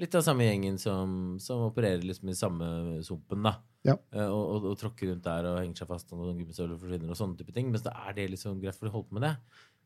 Litt 0.00 0.14
av 0.18 0.22
samme 0.24 0.42
gjengen 0.42 0.78
som, 0.80 1.10
som 1.38 1.60
opererer 1.68 2.00
liksom 2.02 2.30
i 2.32 2.34
samme 2.34 2.66
sumpen, 3.06 3.42
da. 3.44 3.52
Ja. 3.84 3.96
Eh, 4.14 4.26
og, 4.30 4.42
og, 4.56 4.64
og 4.72 4.78
tråkker 4.78 5.10
rundt 5.10 5.24
der 5.26 5.46
og 5.50 5.58
henger 5.60 5.82
seg 5.82 5.88
fast 5.90 6.12
og 6.14 6.20
gummistøvler 6.28 6.78
forsvinner 6.78 7.10
og 7.10 7.18
sånne 7.18 7.38
type 7.40 7.52
ting. 7.56 7.70
Men 7.72 7.82
det 7.82 7.92
er 7.92 8.12
det 8.18 8.28
liksom 8.30 8.60
greit 8.62 8.76
for 8.78 8.86
de 8.86 8.92
holder 8.94 9.08
på 9.10 9.18
med 9.18 9.26
det. 9.26 9.32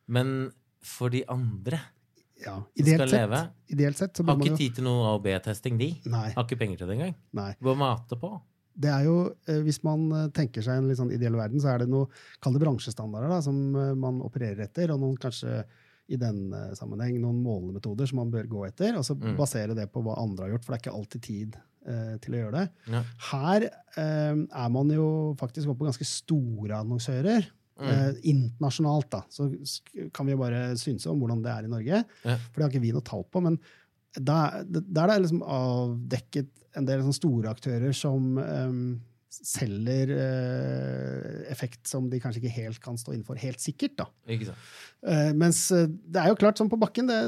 Men 0.09 0.33
for 0.85 1.09
de 1.15 1.23
andre 1.33 1.79
Ja, 2.45 2.59
ideelt 2.77 3.09
sett, 3.09 3.15
leve, 3.17 3.39
ideelt 3.73 3.97
sett 3.97 4.19
så 4.21 4.27
har 4.29 4.37
ikke 4.37 4.51
jo 4.53 4.57
tid 4.61 4.75
til 4.77 4.85
noe 4.85 5.07
A- 5.09 5.15
og 5.17 5.23
B-testing, 5.25 5.79
de. 5.81 5.89
Nei. 6.13 6.27
Har 6.37 6.45
ikke 6.45 6.59
penger 6.61 6.83
til 6.83 6.91
det 6.93 6.99
engang. 6.99 7.15
nei. 7.33 7.55
Mate 7.65 8.19
på. 8.21 8.35
Det 8.77 8.91
er 8.93 9.07
jo, 9.09 9.15
eh, 9.49 9.63
Hvis 9.65 9.81
man 9.83 10.05
eh, 10.13 10.27
tenker 10.37 10.61
seg 10.63 10.77
en 10.83 10.89
litt 10.91 10.99
sånn 11.01 11.11
ideell 11.17 11.33
verden, 11.33 11.59
så 11.65 11.73
er 11.73 11.79
det 11.79 11.89
noe 11.89 12.11
kall 12.45 12.53
det 12.53 12.61
bransjestandarder 12.61 13.33
da, 13.33 13.41
som 13.41 13.57
man 13.73 14.21
opererer 14.21 14.67
etter, 14.69 14.93
og 14.93 15.01
noen 15.01 15.17
kanskje 15.17 15.63
i 16.13 16.15
den 16.21 16.53
sammenheng 16.77 17.17
noen 17.19 17.41
målemetoder 17.43 18.07
som 18.07 18.21
man 18.21 18.29
bør 18.31 18.45
gå 18.47 18.67
etter, 18.69 18.93
og 19.01 19.03
så 19.03 19.17
Mm. 19.17 19.33
basere 19.41 19.75
det 19.75 19.89
på 19.91 20.05
hva 20.05 20.19
andre 20.23 20.45
har 20.45 20.51
gjort, 20.53 20.65
for 20.65 20.75
det 20.77 20.79
er 20.79 20.91
ikke 20.91 20.99
alltid 21.01 21.23
tid 21.23 21.57
til 22.23 22.35
å 22.35 22.41
gjøre 22.41 22.61
det. 22.61 22.93
Ja. 22.93 23.03
Her 23.31 23.69
eh, 23.69 24.35
er 24.35 24.73
man 24.75 24.91
jo 24.95 25.09
faktisk 25.41 25.71
oppe 25.71 25.85
på 25.85 25.91
ganske 25.91 26.09
store 26.09 26.81
annonsører. 26.83 27.47
Mm. 27.77 27.89
Eh, 27.89 28.21
internasjonalt, 28.33 29.11
da. 29.13 29.23
Så 29.29 29.51
kan 30.17 30.29
vi 30.29 30.33
jo 30.33 30.41
bare 30.41 30.71
synse 30.81 31.11
om 31.13 31.21
hvordan 31.21 31.43
det 31.45 31.53
er 31.53 31.67
i 31.67 31.73
Norge. 31.73 32.05
Ja. 32.25 32.39
For 32.49 32.59
det 32.59 32.67
har 32.67 32.73
ikke 32.73 32.87
vi 32.87 32.95
noe 32.97 33.05
tall 33.07 33.27
på. 33.29 33.43
Men 33.45 33.59
der, 34.17 34.63
der 34.65 35.03
er 35.05 35.13
det 35.17 35.27
liksom 35.27 35.45
avdekket 35.45 36.49
en 36.77 36.89
del 36.89 37.05
store 37.17 37.53
aktører 37.53 37.93
som 37.97 38.41
eh, 38.41 38.81
selger 39.37 40.13
eh, 40.15 41.53
effekt 41.53 41.89
som 41.91 42.09
de 42.13 42.21
kanskje 42.23 42.43
ikke 42.43 42.57
helt 42.57 42.81
kan 42.85 42.99
stå 43.01 43.15
innenfor 43.15 43.41
helt 43.41 43.63
sikkert. 43.63 43.97
da. 44.01 44.09
Ikke 44.33 44.51
sant? 44.51 44.67
Eh, 45.07 45.31
mens 45.37 45.67
eh, 45.75 45.89
det 45.89 46.23
er 46.23 46.33
jo 46.33 46.41
klart, 46.41 46.61
sånn 46.61 46.73
på 46.73 46.81
bakken, 46.81 47.11
det, 47.11 47.21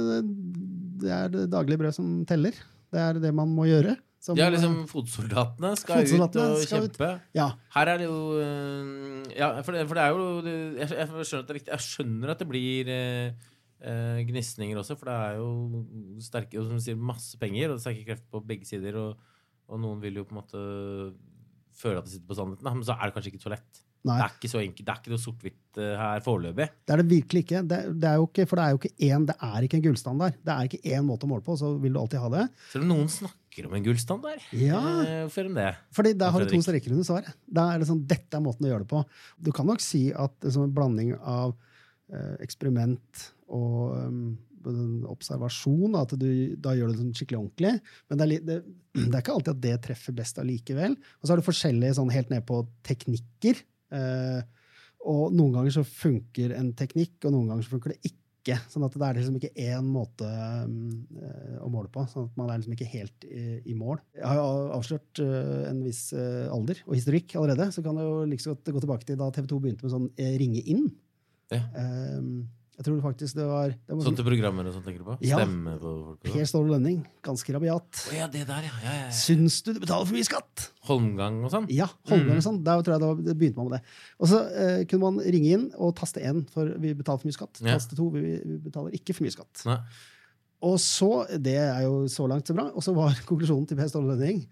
det 1.04 1.14
er 1.14 1.32
det 1.34 1.46
daglige 1.52 1.84
brød 1.84 1.98
som 1.98 2.12
teller. 2.28 2.56
Det 2.88 3.02
er 3.04 3.20
det 3.20 3.34
man 3.36 3.52
må 3.52 3.68
gjøre. 3.68 3.98
Som, 4.28 4.36
Ja, 4.36 4.50
liksom 4.52 4.74
fotsoldatene 4.90 5.70
skal 5.80 6.02
ut 6.04 6.36
og 6.36 6.58
skal 6.60 6.84
ut. 6.84 6.96
kjempe. 6.98 7.06
ja, 7.32 7.46
Her 7.72 7.90
er 7.94 8.02
det 8.02 8.08
jo 8.10 8.18
øh, 8.36 9.22
Ja, 9.32 9.46
for 9.64 9.72
det, 9.72 9.86
for 9.88 9.96
det 9.96 10.02
er 10.04 10.10
jo 10.12 10.26
jeg, 10.44 10.90
jeg 10.92 11.08
skjønner 11.08 11.40
at 11.40 11.48
det 11.48 11.54
er 11.54 11.58
viktig. 11.62 11.72
Jeg 11.72 11.86
skjønner 11.86 12.34
at 12.34 12.42
det 12.42 12.48
blir 12.50 12.90
eh, 12.92 13.48
eh, 13.80 14.20
gnisninger 14.28 14.82
også, 14.82 14.98
for 15.00 15.08
det 15.08 15.16
er 15.16 15.40
jo 15.40 15.82
sterke 16.28 16.66
som 16.68 16.82
sier, 16.84 17.00
masse 17.00 17.40
penger, 17.40 17.72
og 17.72 17.78
er 17.78 17.84
sterke 17.86 18.04
krefter 18.10 18.28
på 18.36 18.44
begge 18.52 18.68
sider. 18.68 19.00
Og, 19.00 19.26
og 19.68 19.80
noen 19.80 20.04
vil 20.04 20.20
jo 20.20 20.26
på 20.28 20.36
en 20.36 20.42
måte 20.42 20.62
føle 21.78 22.00
at 22.02 22.08
de 22.08 22.12
sitter 22.16 22.28
på 22.28 22.36
sannheten, 22.36 22.68
men 22.68 22.84
så 22.84 22.96
er 22.98 23.08
det 23.08 23.16
kanskje 23.16 23.32
ikke 23.32 23.44
så 23.46 23.54
lett. 23.54 23.82
Nei. 24.06 24.16
Det 24.18 24.24
er 24.26 24.36
ikke 24.36 24.50
så 24.52 24.60
enkelt. 24.62 24.84
Det 24.86 24.92
er 24.94 25.00
ikke 25.02 25.12
noe 25.14 25.22
sort-hvitt 25.22 25.80
eh, 25.82 25.94
her 25.98 26.22
foreløpig. 26.24 26.68
Det 26.86 26.94
er 26.94 27.02
det 27.02 27.08
virkelig 27.10 27.42
ikke. 27.44 27.62
Det, 27.70 27.78
det 27.98 28.10
er 28.10 28.20
jo 28.20 28.28
ikke. 28.28 28.46
For 28.50 28.60
det 28.60 28.64
er 28.64 28.74
jo 28.74 28.80
ikke 28.82 29.08
én, 29.08 29.26
det 29.28 29.36
er 29.48 29.66
ikke 29.66 29.78
en 29.80 29.84
gullstandard. 29.88 30.40
Det 30.46 30.54
er 30.54 30.70
ikke 30.70 30.96
én 30.96 31.06
måte 31.08 31.28
å 31.28 31.32
måle 31.32 31.46
på, 31.46 31.58
så 31.60 31.72
vil 31.82 31.94
du 31.96 32.00
alltid 32.02 32.22
ha 32.24 32.32
det. 32.36 32.46
Selv 32.72 32.86
om 32.86 32.92
noen 32.94 33.12
snakker 33.12 33.68
om 33.68 33.78
en 33.78 33.86
gullstandard. 33.86 34.48
Ja. 34.54 34.82
Eh, 35.04 35.22
Hvorfor 35.26 35.50
om 35.50 35.56
det? 35.58 35.70
Fordi 35.98 36.14
der 36.22 36.34
har 36.34 36.44
du 36.44 36.52
to 36.52 36.60
streker 36.64 36.94
under 36.94 37.08
svaret. 37.10 37.38
Da 37.46 37.70
er 37.72 37.82
det 37.82 37.88
sånn, 37.90 38.04
Dette 38.08 38.38
er 38.38 38.44
måten 38.44 38.68
å 38.68 38.72
gjøre 38.72 38.86
det 38.86 38.92
på. 38.92 39.04
Du 39.42 39.50
kan 39.56 39.68
nok 39.68 39.82
si 39.84 40.08
at 40.14 40.36
det 40.44 40.54
som 40.54 40.66
en 40.68 40.74
blanding 40.76 41.16
av 41.18 41.56
eh, 42.12 42.36
eksperiment 42.44 43.26
og 43.48 43.96
um, 43.96 44.36
observasjon, 45.08 45.96
at 45.98 46.12
du 46.20 46.28
da 46.60 46.74
gjør 46.76 46.90
du 46.90 46.94
det 46.96 47.00
sånn 47.00 47.16
skikkelig 47.16 47.38
ordentlig. 47.40 47.72
Men 48.10 48.20
det 48.20 48.26
er, 48.26 48.44
det, 48.44 48.58
det 48.98 49.08
er 49.12 49.22
ikke 49.22 49.36
alltid 49.36 49.54
at 49.54 49.64
det 49.64 49.74
treffer 49.86 50.16
best 50.18 50.40
allikevel. 50.42 50.96
Og 50.98 51.24
så 51.24 51.32
har 51.32 51.40
du 51.40 51.46
forskjellige 51.46 51.96
sånn 51.98 52.12
helt 52.14 52.32
ned 52.32 52.44
på 52.48 52.62
teknikker. 52.86 53.62
Eh, 53.94 54.40
og 55.08 55.34
noen 55.34 55.54
ganger 55.54 55.76
så 55.78 55.84
funker 55.86 56.56
en 56.58 56.72
teknikk, 56.76 57.20
og 57.24 57.34
noen 57.34 57.52
ganger 57.52 57.66
så 57.66 57.76
funker 57.76 57.94
det 57.94 58.00
ikke. 58.10 58.56
Sånn 58.72 58.86
at 58.86 58.94
det 58.96 59.04
er 59.04 59.18
liksom 59.18 59.36
ikke 59.36 59.50
én 59.60 59.88
måte 59.92 60.26
um, 60.64 60.76
å 61.60 61.68
måle 61.68 61.90
på. 61.92 62.04
Sånn 62.08 62.30
at 62.30 62.38
man 62.40 62.48
er 62.48 62.60
liksom 62.60 62.76
ikke 62.76 62.88
helt 62.94 63.26
i, 63.28 63.58
i 63.68 63.74
mål. 63.76 63.98
Jeg 64.16 64.24
har 64.24 64.38
jo 64.38 64.46
avslørt 64.78 65.20
uh, 65.20 65.66
en 65.68 65.82
viss 65.84 66.06
uh, 66.16 66.48
alder 66.54 66.80
og 66.86 66.96
historikk 66.96 67.36
allerede, 67.36 67.68
så 67.74 67.84
kan 67.84 67.98
det 67.98 68.06
jo 68.06 68.22
liksom 68.30 68.56
gå 68.64 68.84
tilbake 68.84 69.08
til 69.08 69.20
da 69.20 69.28
TV 69.34 69.50
2 69.52 69.60
begynte 69.64 69.84
med 69.84 69.94
sånn 69.94 70.08
ringe 70.40 70.64
inn. 70.64 70.86
Ja. 71.52 71.60
Um, 71.76 72.48
jeg 72.78 72.84
tror 72.86 72.98
faktisk 73.02 73.34
det 73.34 73.44
var, 73.48 73.72
det 73.74 73.96
var 73.96 74.04
Sånn 74.06 74.16
til 74.20 74.26
programmer 74.28 74.66
og 74.70 74.74
sånn, 74.76 74.82
tenker 74.86 75.02
du 75.02 75.06
på? 75.08 75.14
Ja. 75.26 75.40
Stemme 75.40 75.72
på 75.82 75.90
folk 75.90 76.20
og 76.22 76.28
sånn? 76.28 76.34
Per 76.38 76.46
Ståle 76.46 76.70
Lønning. 76.76 77.00
Ganske 77.26 77.54
rabiat. 77.56 78.02
Oh, 78.06 78.12
ja, 78.14 78.28
det 78.30 78.44
der, 78.46 78.68
ja. 78.68 78.74
ja, 78.84 78.92
ja, 78.94 79.06
ja. 79.08 79.14
Syns 79.18 79.56
du 79.66 79.72
du 79.74 79.80
betaler 79.82 80.06
for 80.06 80.14
mye 80.14 80.28
skatt? 80.28 80.66
Holmgang 80.86 81.40
og 81.42 81.50
sånn? 81.50 81.66
Ja, 81.74 81.88
Holmgang 82.06 82.36
Mm. 82.36 82.42
og 82.42 82.46
sånn. 82.46 82.60
Der 82.68 82.84
tror 82.86 82.94
jeg 82.94 83.02
det, 83.02 83.08
var, 83.10 83.24
det 83.26 83.34
begynte 83.40 83.58
man 83.58 83.68
med 83.72 83.80
det. 83.80 83.96
Og 84.22 84.30
så 84.30 84.42
eh, 84.46 84.84
kunne 84.86 85.10
man 85.10 85.18
ringe 85.26 85.50
inn 85.58 85.66
og 85.74 85.96
taste 85.98 86.22
én 86.22 86.44
for 86.54 86.70
vi 86.78 86.94
betaler 86.94 87.18
for 87.18 87.26
mye 87.32 87.38
skatt. 87.40 87.58
Ja. 87.66 87.74
Taste 87.74 87.98
to 87.98 88.06
vi, 88.14 88.22
vi 88.46 88.60
betaler 88.68 88.94
ikke 88.94 89.18
for 89.18 89.26
mye 89.26 89.34
skatt. 89.34 89.64
Nei. 89.66 89.80
Og 90.68 90.78
så, 90.82 91.10
Det 91.38 91.54
er 91.58 91.82
jo 91.84 92.06
så 92.10 92.24
langt 92.30 92.46
så 92.50 92.54
bra. 92.54 92.68
Og 92.74 92.82
så 92.82 92.94
var 92.94 93.18
konklusjonen 93.28 93.66
til 93.66 93.76
Per 93.78 93.90
Ståle 93.90 94.14
Lønning 94.14 94.44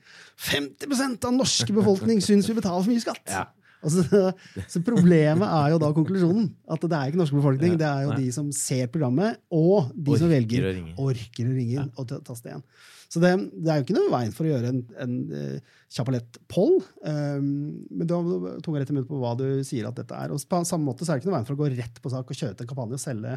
50% 0.50 1.25
av 1.30 1.35
norske 1.35 1.73
befolkning 1.75 2.21
syns 2.26 2.50
vi 2.50 2.59
betaler 2.59 2.83
for 2.83 2.90
mye 2.92 3.02
skatt! 3.06 3.23
Ja. 3.30 3.47
Og 3.87 3.93
så, 3.95 4.81
problemet 4.87 5.47
er 5.47 5.71
jo 5.73 5.78
da 5.83 5.93
konklusjonen. 5.95 6.49
At 6.75 6.83
det 6.83 6.97
er 6.99 7.12
ikke 7.12 7.21
norsk 7.23 7.37
befolkning. 7.38 7.76
Det 7.78 7.87
er 7.87 8.05
jo 8.09 8.12
de 8.19 8.26
som 8.35 8.50
ser 8.57 8.90
programmet, 8.93 9.38
og 9.55 9.93
de 9.95 10.19
som 10.21 10.33
velger 10.33 10.66
å 10.99 11.07
orker 11.12 11.47
å 11.47 11.55
ringe 11.57 11.78
inn 11.78 11.90
og 11.95 12.09
ta- 12.11 12.21
taste 12.26 12.50
igjen. 12.50 12.64
Så 13.07 13.21
det, 13.23 13.31
det 13.55 13.71
er 13.71 13.78
jo 13.78 13.85
ikke 13.87 13.95
noe 13.95 14.11
veien 14.11 14.33
for 14.35 14.43
å 14.45 14.50
gjøre 14.50 14.71
en, 14.73 14.81
en 15.05 15.12
uh, 15.31 15.75
kjapp 15.95 16.09
og 16.11 16.16
lett 16.16 16.38
poll. 16.50 16.73
Um, 17.07 17.47
men 17.95 18.09
du 18.11 18.16
har 18.16 18.57
tunga 18.66 18.83
rett 18.83 18.90
i 18.90 18.97
munnen 18.97 19.07
på 19.07 19.21
hva 19.23 19.37
du 19.38 19.45
sier 19.64 19.87
at 19.87 20.00
dette 20.00 20.19
er. 20.19 20.35
Og 20.35 20.43
på 20.43 20.61
samme 20.66 20.88
måte 20.90 21.07
så 21.07 21.14
er 21.14 21.21
det 21.21 21.23
ikke 21.23 21.31
noe 21.31 21.38
veien 21.38 21.47
for 21.47 21.55
å 21.55 21.61
gå 21.62 21.71
rett 21.78 22.02
på 22.02 22.11
sak 22.11 22.26
og 22.35 22.40
kjøre 22.40 22.59
til 22.59 22.66
en 22.66 22.73
kampanje 22.73 22.99
og 22.99 23.05
selge 23.05 23.37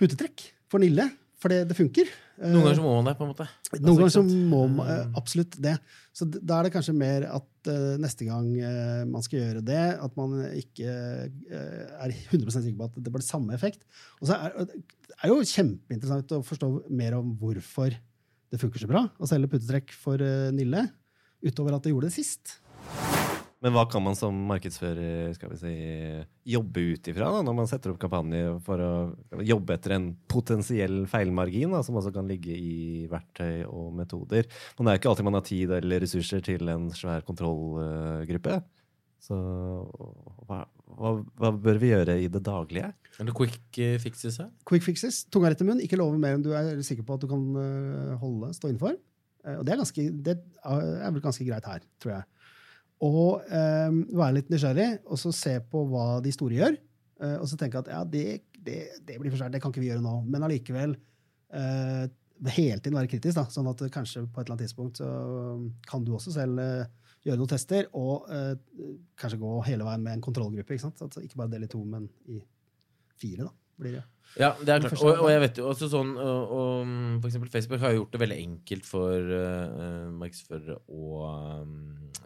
putetrekk 0.00 0.46
for 0.70 0.82
Nille. 0.82 1.08
For 1.40 1.48
det, 1.52 1.62
det 1.70 1.76
funker. 1.78 2.08
Noen 2.40 2.62
ganger 2.64 2.78
så 2.78 2.84
må 2.84 2.92
man 2.96 3.08
det, 3.08 3.12
på 3.18 3.24
en 3.26 3.30
måte. 3.34 3.46
noen 3.76 3.98
ganger 3.98 4.12
så 4.14 4.22
må 4.24 4.60
man 4.72 4.88
eh, 4.88 5.02
absolutt 5.18 5.58
det. 5.60 5.74
Så 6.16 6.24
da 6.30 6.56
er 6.56 6.66
det 6.66 6.72
kanskje 6.72 6.94
mer 6.96 7.26
at 7.28 7.68
eh, 7.68 7.98
neste 8.00 8.28
gang 8.28 8.46
eh, 8.56 9.02
man 9.10 9.26
skal 9.26 9.42
gjøre 9.42 9.64
det, 9.66 9.82
at 10.00 10.16
man 10.16 10.38
ikke 10.56 10.94
er 10.94 12.14
100% 12.32 12.64
sikker 12.64 12.78
på 12.78 12.88
at 12.88 12.96
det 12.96 13.12
blir 13.12 13.26
samme 13.26 13.52
effekt. 13.56 13.84
Og 14.22 14.30
så 14.30 14.38
er 14.40 14.56
det 14.56 15.32
jo 15.34 15.50
kjempeinteressant 15.52 16.32
å 16.38 16.40
forstå 16.46 16.72
mer 16.88 17.18
om 17.18 17.34
hvorfor 17.42 17.92
det 17.92 18.62
funker 18.62 18.82
så 18.82 18.88
bra 18.90 19.04
å 19.20 19.28
selge 19.28 19.50
puttetrekk 19.52 19.92
for 19.94 20.24
Nille, 20.56 20.88
utover 21.44 21.76
at 21.76 21.84
det 21.84 21.92
gjorde 21.92 22.08
det 22.08 22.16
sist. 22.16 22.56
Men 23.60 23.74
hva 23.76 23.82
kan 23.92 24.00
man 24.00 24.16
som 24.16 24.36
markedsfører 24.48 25.34
skal 25.36 25.50
vi 25.52 25.58
si, 25.60 25.72
jobbe 26.54 26.84
ut 26.94 27.10
ifra 27.12 27.28
da, 27.34 27.42
når 27.44 27.56
man 27.58 27.68
setter 27.68 27.92
opp 27.92 27.98
kampanje 28.00 28.54
for 28.64 28.80
å 28.80 28.92
jobbe 29.44 29.76
etter 29.76 29.98
en 29.98 30.06
potensiell 30.32 31.02
feilmargin, 31.10 31.74
da, 31.76 31.82
som 31.84 31.98
også 32.00 32.12
kan 32.14 32.28
ligge 32.30 32.56
i 32.56 33.04
verktøy 33.10 33.66
og 33.68 33.92
metoder? 33.98 34.48
Men 34.78 34.88
det 34.88 34.94
er 34.94 35.02
ikke 35.02 35.12
alltid 35.12 35.28
man 35.28 35.36
har 35.36 35.44
tid 35.50 35.74
eller 35.76 36.00
ressurser 36.06 36.44
til 36.46 36.72
en 36.72 36.88
svær 36.96 37.26
kontrollgruppe. 37.28 38.62
Så 39.20 39.36
hva, 40.48 40.62
hva, 40.96 41.12
hva 41.36 41.52
bør 41.52 41.82
vi 41.82 41.92
gjøre 41.92 42.16
i 42.24 42.32
det 42.32 42.40
daglige? 42.46 42.88
Er 43.20 43.28
det 43.28 43.36
quick 43.36 43.76
eh, 43.84 43.98
fixes 44.00 44.40
her? 44.40 44.48
Quick 44.64 44.86
fixes, 44.86 45.26
tunga 45.28 45.52
rett 45.52 45.60
i 45.60 45.68
munn, 45.68 45.84
ikke 45.84 46.00
love 46.00 46.16
mer 46.16 46.38
enn 46.38 46.44
du 46.46 46.54
er 46.56 46.80
sikker 46.86 47.04
på 47.04 47.18
at 47.18 47.26
du 47.26 47.28
kan 47.28 47.44
eh, 47.60 48.14
holde, 48.22 48.54
stå 48.56 48.72
innenfor. 48.72 48.96
Eh, 49.44 49.58
og 49.58 49.66
det 49.68 49.74
er, 49.74 49.82
ganske, 49.82 50.06
det 50.24 50.38
er 50.40 51.12
vel 51.12 51.24
ganske 51.24 51.44
greit 51.44 51.68
her, 51.68 51.84
tror 52.00 52.16
jeg. 52.16 52.39
Og 53.06 53.44
eh, 53.48 53.90
være 54.12 54.36
litt 54.36 54.50
nysgjerrig, 54.52 54.88
og 55.08 55.20
så 55.20 55.32
se 55.32 55.56
på 55.72 55.84
hva 55.88 56.20
de 56.24 56.32
store 56.34 56.58
gjør. 56.58 56.78
eh, 57.24 57.36
og 57.40 57.46
så 57.48 57.56
tenke 57.60 57.80
at 57.80 57.88
ja, 57.88 58.00
det, 58.04 58.42
det, 58.52 58.80
det 59.06 59.18
blir 59.20 59.32
for 59.32 59.40
svært, 59.40 59.54
det 59.54 59.62
kan 59.62 59.72
ikke 59.72 59.84
vi 59.84 59.92
gjøre 59.92 60.04
nå. 60.04 60.18
Men 60.28 60.44
allikevel 60.44 60.96
eh, 61.56 62.06
hele 62.56 62.80
tiden 62.80 62.96
være 62.96 63.10
kritisk, 63.12 63.36
da, 63.36 63.46
sånn 63.52 63.68
at 63.72 63.82
kanskje 63.92 64.24
på 64.26 64.40
et 64.40 64.46
eller 64.46 64.56
annet 64.56 64.66
tidspunkt 64.68 65.00
så 65.00 65.08
kan 65.88 66.04
du 66.04 66.14
også 66.16 66.34
selv 66.36 66.60
eh, 66.60 66.84
gjøre 67.26 67.40
noen 67.40 67.52
tester, 67.52 67.88
og 67.96 68.28
eh, 68.32 68.54
kanskje 69.20 69.40
gå 69.40 69.56
hele 69.68 69.88
veien 69.88 70.04
med 70.04 70.18
en 70.18 70.24
kontrollgruppe. 70.24 70.76
Ikke 70.76 70.86
sant? 70.86 71.02
Altså, 71.04 71.24
ikke 71.24 71.40
bare 71.40 71.52
del 71.54 71.66
i 71.66 71.72
to, 71.72 71.82
men 71.84 72.08
i 72.32 72.40
fire, 73.20 73.48
da. 73.48 73.54
Blir 73.80 73.94
det. 73.96 74.02
Ja, 74.36 74.50
det 74.60 74.74
er 74.74 74.82
klart. 74.84 75.00
Og, 75.00 75.22
og 75.24 75.30
jeg 75.32 75.40
vet 75.40 75.58
jo 75.58 75.70
også 75.70 75.88
sånn 75.88 76.10
og, 76.20 76.50
og, 76.52 76.90
For 77.22 77.30
eksempel 77.30 77.50
Facebook 77.50 77.80
har 77.80 77.94
jo 77.94 78.02
gjort 78.02 78.12
det 78.12 78.20
veldig 78.20 78.36
enkelt 78.42 78.84
for 78.84 79.30
uh, 79.32 80.10
markedsførere 80.20 80.76
å 80.84 81.22
um, 81.64 81.78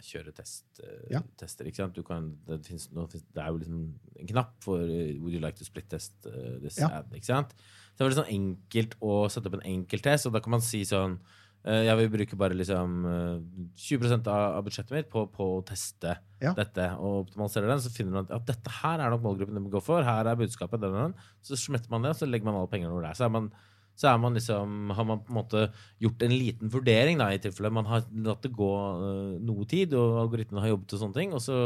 kjøre 0.04 0.32
test, 0.36 0.64
eh, 0.84 1.06
Ja. 1.16 1.20
tester. 1.40 1.64
ikke 1.66 1.76
sant? 1.82 1.94
Du 1.96 2.02
kan, 2.06 2.32
det, 2.46 2.60
finnes, 2.66 2.88
det 2.90 3.42
er 3.42 3.48
jo 3.50 3.58
liksom 3.62 3.80
en 4.20 4.26
knapp 4.30 4.52
for 4.64 4.78
eh, 4.84 5.14
Would 5.20 5.32
you 5.34 5.40
like 5.40 5.56
to 5.58 5.64
split 5.64 5.88
test 5.88 6.26
eh, 6.26 6.58
this 6.62 6.78
Ja. 6.78 6.88
ad? 7.00 7.10
ikke 7.12 7.24
sant? 7.32 7.54
Så 7.94 7.98
det 7.98 8.04
er 8.04 8.10
veldig 8.10 8.20
sånn 8.24 8.34
enkelt 8.34 8.94
å 9.00 9.16
sette 9.30 9.46
opp 9.50 9.54
en 9.60 9.66
enkelttest, 9.74 10.26
og 10.26 10.32
da 10.36 10.40
kan 10.44 10.50
man 10.58 10.60
si 10.64 10.82
sånn 10.84 11.18
jeg 11.64 11.96
vil 11.96 12.10
bruke 12.12 12.36
bare 12.36 12.52
liksom 12.52 13.06
eh, 13.08 13.38
20 13.80 14.26
av, 14.28 14.58
av 14.58 14.64
budsjettet 14.66 14.90
mitt 14.92 15.06
på, 15.08 15.22
på 15.32 15.44
å 15.56 15.62
teste 15.64 16.18
Ja. 16.42 16.52
dette. 16.52 16.90
Og 17.00 17.22
optimaliserer 17.24 17.70
den, 17.72 17.80
så 17.80 17.88
finner 17.88 18.12
man 18.12 18.26
at 18.26 18.34
ja, 18.34 18.38
dette 18.52 18.68
her 18.82 19.00
er 19.00 19.08
nok 19.14 19.22
målgruppen 19.24 19.54
de 19.56 19.62
går 19.70 19.78
gå 19.78 19.82
for. 19.86 20.04
Her 20.04 20.28
er 20.28 20.36
budskapet. 20.36 20.78
Den, 20.82 20.92
den. 20.92 21.14
Så 21.40 21.56
smetter 21.56 21.88
man 21.88 22.02
det, 22.04 22.10
og 22.12 22.16
så 22.20 22.28
legger 22.28 22.44
man 22.44 22.58
alle 22.60 22.68
pengene 22.68 22.92
over 22.92 23.06
der. 23.06 23.16
Så, 23.16 23.24
er 23.24 23.32
man, 23.32 23.48
så 23.94 24.10
er 24.10 24.20
man 24.20 24.34
liksom, 24.34 24.90
har 24.94 25.06
man 25.06 25.20
på 25.22 25.32
en 25.32 25.38
måte 25.38 25.64
gjort 26.02 26.22
en 26.26 26.34
liten 26.34 26.70
vurdering, 26.72 27.20
da, 27.20 27.30
i 27.30 27.40
tilfelle 27.42 27.70
man 27.74 27.86
har 27.88 28.06
latt 28.26 28.42
det 28.42 28.50
gå 28.54 28.70
uh, 29.00 29.34
noe 29.38 29.66
tid, 29.70 29.94
og 29.98 30.18
algoritmene 30.24 30.64
har 30.64 30.74
jobbet 30.74 30.96
og 30.96 31.02
sånne 31.04 31.18
ting. 31.18 31.34
Og 31.36 31.42
så, 31.44 31.58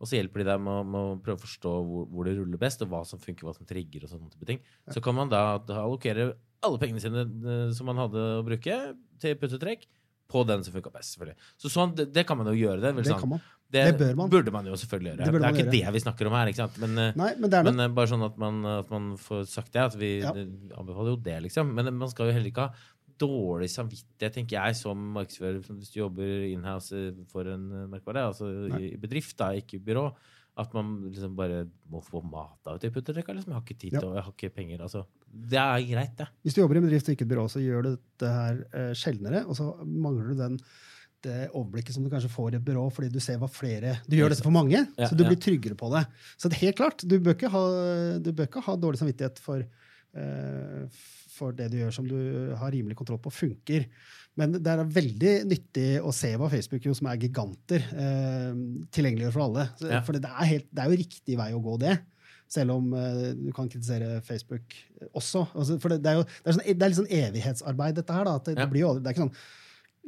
og 0.00 0.08
så 0.08 0.18
hjelper 0.18 0.42
de 0.42 0.50
deg 0.50 0.60
med, 0.66 0.90
med 0.92 1.00
å 1.00 1.14
prøve 1.24 1.40
å 1.40 1.44
forstå 1.46 1.72
hvor, 1.88 2.10
hvor 2.12 2.28
det 2.28 2.36
ruller 2.36 2.60
best, 2.60 2.84
og 2.84 2.92
hva 2.92 3.00
som 3.08 3.22
funker, 3.22 3.48
hva 3.48 3.56
som 3.56 3.68
trigger. 3.68 4.04
og 4.04 4.12
sånne 4.12 4.34
type 4.34 4.50
ting. 4.50 4.60
Så 4.92 5.02
kan 5.04 5.16
man 5.16 5.32
da, 5.32 5.44
da 5.64 5.80
allokere 5.86 6.34
alle 6.60 6.82
pengene 6.82 7.00
sine 7.00 7.24
uh, 7.24 7.70
som 7.76 7.88
man 7.88 8.02
hadde 8.04 8.26
å 8.40 8.44
bruke, 8.46 8.82
til 9.22 9.40
puttetrekk. 9.40 9.88
På 10.30 10.44
den 10.46 10.60
som 10.62 10.70
funka 10.70 10.92
best. 10.94 11.16
selvfølgelig. 11.16 11.48
Så 11.58 11.72
sånn, 11.74 11.90
det, 11.98 12.04
det 12.14 12.22
kan 12.22 12.38
man 12.38 12.46
jo 12.52 12.54
gjøre. 12.54 12.78
Det, 12.78 12.92
er 12.92 12.94
sånn. 12.94 13.02
Det 13.02 13.10
sånn, 13.16 13.22
kan 13.24 13.32
man. 13.32 13.40
Det, 13.72 13.84
Det 13.98 14.08
man. 14.18 14.30
burde 14.30 14.50
man 14.52 14.66
jo 14.66 14.74
selvfølgelig 14.76 15.12
gjøre. 15.12 15.18
Det 15.24 15.32
Det, 15.32 15.42
er 15.42 15.52
ikke 15.54 15.64
gjøre. 15.66 15.86
det 15.86 15.92
vi 15.94 16.00
snakker 16.04 16.26
om 16.26 16.32
her. 16.38 16.46
ikke? 16.52 16.68
Men, 16.82 16.98
eh, 16.98 17.12
Nei, 17.16 17.34
men 17.38 17.50
det 17.50 17.58
er 17.58 17.62
det. 17.64 17.74
men 17.74 17.84
eh, 17.86 17.94
bare 17.94 18.10
sånn 18.10 18.24
at 18.26 18.38
man, 18.38 18.64
at 18.66 18.90
man 18.90 19.10
får 19.16 19.44
sagt 19.48 19.72
det. 19.72 19.82
At 19.82 19.94
vi 20.00 20.20
Ja. 20.20 20.32
anbefaler 20.32 21.14
jo 21.14 21.16
det, 21.16 21.42
liksom. 21.48 21.72
Men 21.74 21.92
man 21.98 22.08
skal 22.10 22.26
jo 22.26 22.32
heller 22.32 22.50
ikke 22.50 22.68
ha 22.68 22.72
dårlig 23.20 23.68
samvittighet, 23.68 24.32
tenker 24.32 24.56
jeg, 24.56 24.76
som 24.76 24.96
markedsfører. 25.14 25.60
Hvis 25.76 25.92
du 25.92 26.00
jobber 26.00 26.24
inhouse 26.50 26.92
eh, 26.96 27.12
for 27.30 27.44
en 27.46 27.70
eh, 27.72 27.86
merkevare, 27.86 28.26
altså 28.32 28.48
i, 28.80 28.92
i 28.94 28.96
bedrift, 28.96 29.36
da, 29.36 29.50
ikke 29.52 29.76
i 29.76 29.84
byrå. 29.84 30.10
At 30.58 30.72
man 30.74 30.88
liksom 31.12 31.36
bare 31.36 31.62
må 31.88 32.00
få 32.04 32.20
mat 32.26 32.66
av 32.66 32.78
til 32.82 32.90
puttetrekka. 32.90 33.32
Liksom. 33.32 33.52
Jeg 33.52 33.54
har 33.54 33.62
ikke 33.64 33.78
tid 33.80 33.90
til 33.94 34.08
ja. 34.08 34.14
jeg 34.18 34.24
har 34.26 34.32
ikke 34.34 34.50
penger. 34.56 34.80
Altså. 34.82 35.04
Det 35.30 35.56
er 35.60 35.84
greit, 35.94 36.16
det. 36.18 36.26
Hvis 36.42 36.54
du 36.56 36.60
jobber 36.62 36.74
i 36.76 36.78
en 36.82 36.88
bedrift 36.88 37.08
og 37.08 37.14
ikke 37.14 37.22
et 37.28 37.30
byrå, 37.30 37.44
så 37.48 37.62
gjør 37.62 37.82
du 37.86 37.90
dette 37.94 38.32
her 38.34 38.58
eh, 38.74 38.92
sjeldnere, 38.98 39.44
og 39.46 39.54
så 39.56 39.68
mangler 39.86 40.32
du 40.34 40.34
den 40.42 40.58
det 41.26 41.50
overblikket 41.50 41.96
som 41.96 42.04
du 42.04 42.10
kanskje 42.12 42.32
får 42.32 42.54
i 42.54 42.58
et 42.58 42.66
byrå, 42.66 42.86
fordi 42.94 43.10
du 43.12 43.20
ser 43.22 43.38
hva 43.40 43.48
flere 43.50 43.96
Du 44.06 44.16
gjør 44.18 44.32
dette 44.32 44.44
for 44.46 44.54
mange, 44.54 44.84
Ja, 44.96 45.08
så 45.08 45.16
du 45.18 45.24
blir 45.26 45.38
tryggere 45.40 45.78
på 45.78 45.90
det. 45.94 46.04
Så 46.36 46.48
det 46.48 46.58
er 46.58 46.66
helt 46.68 46.80
klart, 46.80 47.04
du 47.04 47.18
bør 47.18 47.36
ikke 47.36 47.52
ha, 47.52 47.64
du 48.18 48.32
bør 48.32 48.48
ikke 48.48 48.64
ha 48.66 48.76
dårlig 48.80 49.00
samvittighet 49.02 49.42
for, 49.42 49.64
eh, 50.14 51.02
for 51.36 51.56
det 51.56 51.70
du 51.72 51.78
gjør 51.80 51.92
som 51.94 52.08
du 52.08 52.54
har 52.60 52.72
rimelig 52.72 52.98
kontroll 52.98 53.20
på, 53.22 53.32
funker. 53.32 53.88
Men 54.38 54.54
det 54.56 54.72
er 54.72 54.94
veldig 54.96 55.34
nyttig 55.50 55.88
å 56.06 56.12
se 56.14 56.30
hva 56.38 56.48
Facebook, 56.52 56.84
jo, 56.86 56.94
som 56.96 57.10
er 57.10 57.20
giganter, 57.20 57.84
eh, 57.92 58.54
tilgjengeliggjør 58.94 59.36
for 59.36 59.46
alle. 59.48 59.68
Ja. 59.82 60.00
For 60.06 60.16
det 60.16 60.30
er, 60.30 60.46
helt, 60.54 60.70
det 60.70 60.84
er 60.84 60.92
jo 60.92 61.02
riktig 61.02 61.38
vei 61.40 61.50
å 61.56 61.62
gå, 61.64 61.76
det. 61.82 61.98
Selv 62.50 62.74
om 62.74 62.88
uh, 62.96 63.28
du 63.38 63.52
kan 63.54 63.68
kritisere 63.70 64.16
Facebook 64.26 64.74
også. 65.14 65.44
Altså, 65.54 65.76
for 65.78 65.92
det, 65.92 66.00
det, 66.02 66.10
er 66.10 66.16
jo 66.18 66.24
det 66.26 66.48
er, 66.48 66.56
sånn, 66.56 66.64
det 66.66 66.82
er 66.82 66.90
litt 66.90 66.98
sånn 66.98 67.12
evighetsarbeid, 67.20 67.98
dette 68.00 68.16
her. 68.16 68.26
da, 68.26 68.32
at 68.40 68.48
det, 68.48 68.56
Ja. 68.58 68.66
blir 68.66 68.82
jo 68.82 68.94
det 68.98 69.06
er 69.06 69.14
ikke 69.14 69.28
sånn 69.28 69.36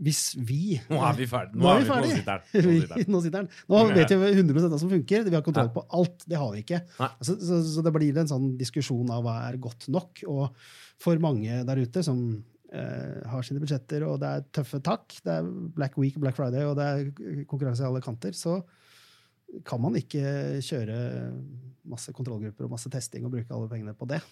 Hvis 0.02 0.20
vi 0.34 0.76
Nå 0.90 0.98
er 1.06 1.18
vi 1.18 1.26
ferdig. 1.30 1.60
Nå 1.62 1.68
er 1.70 1.82
vi 1.82 1.86
Nå 1.86 1.92
ferdig. 2.90 3.06
Nå 3.06 3.20
sitter 3.22 3.44
den. 3.44 3.50
Nå 3.70 3.82
vet 3.92 4.14
vi 4.14 4.30
100 4.32 4.70
hva 4.72 4.80
som 4.80 4.90
funker. 4.90 5.26
Vi 5.28 5.36
har 5.36 5.44
kontroll 5.46 5.70
på 5.74 5.84
alt. 5.98 6.24
Det 6.26 6.40
har 6.40 6.50
vi 6.54 6.64
ikke. 6.64 6.80
Så, 7.20 7.36
så, 7.38 7.60
så 7.76 7.84
det 7.86 7.94
blir 7.94 8.18
en 8.18 8.30
sånn 8.30 8.52
diskusjon 8.60 9.12
av 9.14 9.22
hva 9.26 9.36
er 9.46 9.60
godt 9.62 9.86
nok. 9.94 10.24
Og 10.32 10.48
for 11.02 11.22
mange 11.22 11.62
der 11.68 11.82
ute 11.82 12.02
som 12.06 12.20
eh, 12.74 13.18
har 13.30 13.46
sine 13.46 13.62
budsjetter, 13.62 14.06
og 14.08 14.18
det 14.22 14.30
er 14.30 14.46
tøffe 14.58 14.82
takk, 14.84 15.18
det 15.22 15.38
er 15.38 15.50
Black 15.78 15.98
Week 16.00 16.18
og 16.18 16.26
Black 16.26 16.38
Friday, 16.38 16.66
og 16.66 16.78
det 16.78 16.88
er 16.88 17.44
konkurranse 17.50 17.84
i 17.84 17.88
alle 17.90 18.02
kanter, 18.04 18.34
så 18.36 18.58
kan 19.68 19.82
man 19.82 19.98
ikke 19.98 20.60
kjøre 20.64 20.96
masse 21.92 22.14
kontrollgrupper 22.16 22.66
og 22.66 22.72
masse 22.72 22.90
testing 22.92 23.26
og 23.26 23.34
bruke 23.34 23.52
alle 23.52 23.68
pengene 23.68 23.94
på 23.98 24.08
det. 24.08 24.22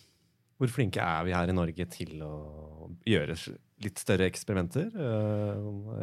Hvor 0.61 0.69
flinke 0.69 1.00
er 1.00 1.25
vi 1.25 1.33
her 1.33 1.49
i 1.49 1.57
Norge 1.57 1.87
til 1.88 2.21
å 2.21 2.37
gjøre 3.09 3.33
litt 3.81 3.97
større 3.97 4.29
eksperimenter? 4.29 4.93
eh, 4.93 5.57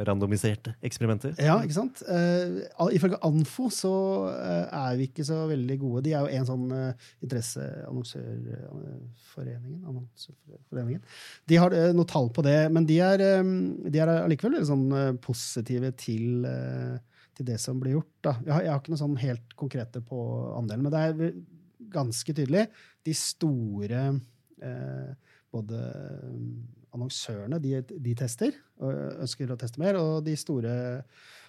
randomiserte 0.08 0.74
eksperimenter? 0.82 1.36
Ja, 1.38 1.62
ikke 1.62 1.76
sant? 1.76 2.02
Eh, 2.10 2.66
ifølge 2.98 3.20
Anfo 3.28 3.70
så 3.74 3.92
eh, 4.32 4.66
er 4.74 4.96
vi 4.98 5.04
ikke 5.12 5.26
så 5.28 5.48
veldig 5.52 5.78
gode. 5.82 6.04
De 6.08 6.14
er 6.16 6.22
jo 6.26 6.32
en 6.40 6.48
sånn 6.48 6.72
uh, 6.74 6.94
interesseannonsørforeningen. 7.26 9.82
Annonsørforeningen. 9.92 11.02
De 11.46 11.56
har 11.62 11.72
eh, 11.78 11.94
noe 11.94 12.10
tall 12.10 12.30
på 12.34 12.42
det, 12.48 12.72
men 12.74 12.82
de 12.90 12.98
er, 13.06 13.22
eh, 13.22 13.46
de 13.86 13.98
er 14.02 14.10
allikevel 14.16 14.58
veldig 14.58 14.72
sånn 14.72 14.90
eh, 14.98 15.14
positive 15.22 15.94
til, 16.02 16.50
eh, 16.50 16.98
til 17.38 17.46
det 17.52 17.60
som 17.62 17.78
blir 17.84 17.94
gjort. 18.00 18.16
Da. 18.26 18.34
Jeg, 18.42 18.54
har, 18.56 18.62
jeg 18.66 18.74
har 18.74 18.82
ikke 18.82 18.94
noe 18.96 19.06
sånn 19.06 19.22
helt 19.22 19.50
konkrete 19.60 20.00
på 20.02 20.18
andelen, 20.58 20.84
men 20.88 20.94
det 20.96 21.02
er 21.06 21.14
ganske 21.94 22.34
tydelig. 22.34 22.66
De 23.06 23.14
store 23.18 24.02
eh, 24.02 24.18
både 25.54 25.80
eh, 25.80 26.36
annonsørene 26.96 27.60
de, 27.62 27.82
de 27.88 28.14
tester 28.18 28.56
og 28.82 28.94
ønsker 29.24 29.52
å 29.54 29.58
teste 29.60 29.82
mer, 29.82 29.98
og 30.00 30.24
de 30.26 30.36
store 30.40 30.74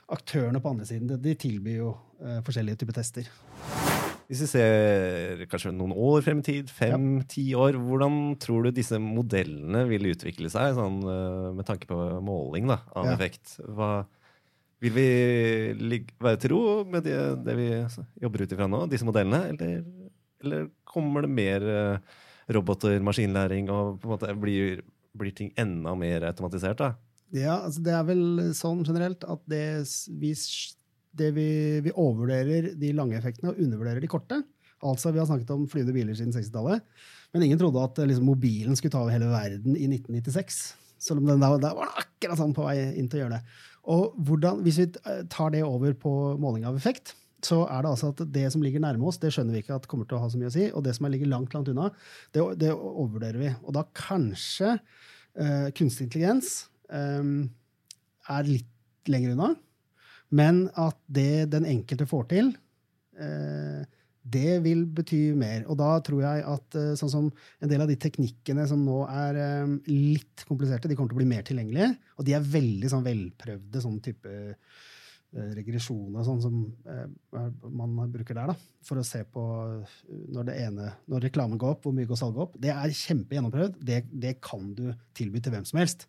aktørene 0.09 0.61
på 0.65 0.73
andre 0.73 0.87
siden 0.89 1.11
de, 1.21 1.35
tilbyr 1.39 1.81
jo 1.83 1.93
eh, 2.25 2.41
forskjellige 2.47 2.81
typer 2.83 2.97
tester. 3.01 3.29
Hvis 4.29 4.43
vi 4.45 4.49
ser 4.51 5.43
kanskje 5.49 5.73
noen 5.73 5.95
år 5.97 6.21
frem 6.25 6.43
i 6.43 6.45
tid, 6.45 6.69
fem-ti 6.73 7.47
år, 7.57 7.79
hvordan 7.81 8.35
tror 8.41 8.67
du 8.67 8.75
disse 8.77 8.99
modellene 9.01 9.87
vil 9.89 10.11
utvikle 10.11 10.51
seg, 10.53 10.75
sånn, 10.77 11.01
eh, 11.01 11.49
med 11.57 11.69
tanke 11.69 11.89
på 11.89 11.97
måling 12.25 12.69
da, 12.69 12.83
av 12.93 13.09
Ja. 13.09 13.17
effekt? 13.17 13.57
Hva, 13.65 14.05
vil 14.85 14.93
vi 14.95 15.07
ligge, 15.81 16.13
være 16.23 16.41
til 16.45 16.53
ro 16.55 16.63
med 16.85 17.05
det, 17.09 17.17
det 17.45 17.57
vi 17.59 17.69
jobber 18.23 18.45
ut 18.45 18.53
ifra 18.55 18.69
nå, 18.71 18.85
disse 18.93 19.09
modellene, 19.09 19.41
eller, 19.55 19.81
eller 20.45 20.69
kommer 20.87 21.25
det 21.25 21.33
mer 21.33 21.69
eh, 21.73 22.17
roboter, 22.55 22.99
maskinlæring, 23.05 23.69
og 23.73 23.99
på 24.01 24.09
en 24.09 24.15
måte 24.15 24.35
blir, 24.41 24.83
blir 25.19 25.35
ting 25.37 25.53
enda 25.61 25.95
mer 25.99 26.29
automatisert? 26.31 26.81
da? 26.81 26.95
Ja, 27.35 27.59
altså 27.61 27.83
det 27.85 27.93
er 27.93 28.07
vel 28.09 28.23
sånn 28.57 28.85
generelt 28.87 29.25
at 29.29 29.43
det, 29.51 29.65
vi, 30.21 30.33
det 31.21 31.33
vi, 31.37 31.49
vi 31.85 31.93
overvurderer 31.93 32.73
de 32.81 32.95
lange 32.97 33.19
effektene 33.19 33.53
og 33.53 33.61
undervurderer 33.61 34.05
de 34.05 34.11
korte. 34.11 34.41
Altså, 34.79 35.13
Vi 35.13 35.21
har 35.21 35.27
snakket 35.29 35.51
om 35.53 35.67
flyvende 35.69 35.97
biler 35.97 36.17
siden 36.17 36.33
60-tallet, 36.33 36.85
men 37.35 37.45
ingen 37.45 37.61
trodde 37.61 37.83
at 37.83 37.99
liksom, 38.01 38.29
mobilen 38.31 38.79
skulle 38.79 38.95
ta 38.95 39.03
over 39.03 39.13
hele 39.13 39.31
verden 39.33 39.75
i 39.75 39.89
1996. 39.91 40.61
Selv 41.03 41.21
om 41.21 41.29
den 41.29 41.43
der, 41.43 41.59
der 41.63 41.77
var 41.77 41.99
akkurat 42.01 42.41
sånn 42.41 42.55
på 42.57 42.65
vei 42.67 42.79
inn 42.99 43.11
til 43.11 43.21
å 43.21 43.25
gjøre 43.25 43.39
det. 43.39 43.57
Og 43.89 44.15
hvordan, 44.29 44.63
Hvis 44.65 44.81
vi 44.81 44.87
tar 45.31 45.53
det 45.55 45.65
over 45.65 45.95
på 45.99 46.13
måling 46.41 46.67
av 46.69 46.79
effekt, 46.79 47.15
så 47.45 47.61
er 47.71 47.85
det 47.85 47.91
altså 47.93 48.11
at 48.13 48.23
det 48.35 48.47
som 48.53 48.63
ligger 48.65 48.83
nærme 48.83 49.07
oss, 49.09 49.21
det 49.23 49.31
skjønner 49.35 49.55
vi 49.55 49.63
ikke 49.63 49.77
at 49.79 49.87
kommer 49.91 50.09
til 50.09 50.19
å 50.19 50.23
ha 50.25 50.31
så 50.31 50.41
mye 50.41 50.51
å 50.51 50.55
si. 50.55 50.67
Og 50.73 50.83
det 50.87 50.97
som 50.97 51.07
er 51.07 51.15
ligger 51.15 51.31
langt 51.31 51.55
langt 51.55 51.71
unna, 51.71 51.91
det, 52.35 52.43
det 52.59 52.73
overvurderer 52.75 53.39
vi. 53.43 53.53
Og 53.63 53.77
da 53.77 53.85
kanskje 53.97 54.75
eh, 54.75 55.69
kunstig 55.79 56.09
intelligens 56.09 56.67
eh, 56.91 57.23
er 58.35 58.51
litt 58.51 59.13
lenger 59.13 59.37
unna, 59.37 59.53
men 60.35 60.67
at 60.77 60.99
det 61.07 61.49
den 61.55 61.69
enkelte 61.69 62.09
får 62.11 62.27
til, 62.35 62.51
eh, 63.17 63.87
det 64.29 64.59
vil 64.65 64.83
bety 64.93 65.21
mer. 65.39 65.63
Og 65.71 65.79
da 65.81 65.95
tror 66.05 66.25
jeg 66.25 66.45
at 66.45 66.77
eh, 66.77 66.93
sånn 66.99 67.13
som 67.13 67.31
en 67.31 67.71
del 67.71 67.85
av 67.85 67.89
de 67.91 67.97
teknikkene 68.01 68.67
som 68.69 68.83
nå 68.85 69.01
er 69.09 69.41
eh, 69.41 69.75
litt 69.89 70.45
kompliserte, 70.49 70.91
de 70.91 70.99
kommer 70.99 71.13
til 71.13 71.21
å 71.21 71.23
bli 71.23 71.31
mer 71.31 71.47
tilgjengelige. 71.49 71.95
Og 72.19 72.29
de 72.29 72.37
er 72.37 72.53
veldig 72.59 72.93
sånn 72.93 73.07
velprøvde, 73.07 73.85
sånn 73.85 74.01
type 74.05 74.35
eh, 75.37 75.51
regresjon 75.59 76.15
og 76.17 76.27
sånn 76.27 76.43
som 76.43 76.61
eh, 76.89 77.49
man 77.69 78.13
bruker 78.13 78.37
der, 78.37 78.53
da, 78.53 78.57
for 78.85 79.01
å 79.01 79.07
se 79.07 79.23
på 79.29 79.45
eh, 79.79 79.97
når 80.35 80.53
ene, 80.55 80.93
når 81.11 81.29
reklamen 81.29 81.61
går 81.61 81.77
opp, 81.77 81.87
hvor 81.87 81.97
mye 81.97 82.09
går 82.09 82.21
salget 82.21 82.45
opp. 82.47 82.55
Det 82.61 82.73
er 82.75 82.95
kjempegjennomprøvd. 83.01 83.81
Det, 83.91 84.03
det 84.13 84.39
kan 84.45 84.71
du 84.77 84.87
tilby 85.19 85.43
til 85.43 85.57
hvem 85.57 85.67
som 85.69 85.83
helst. 85.83 86.09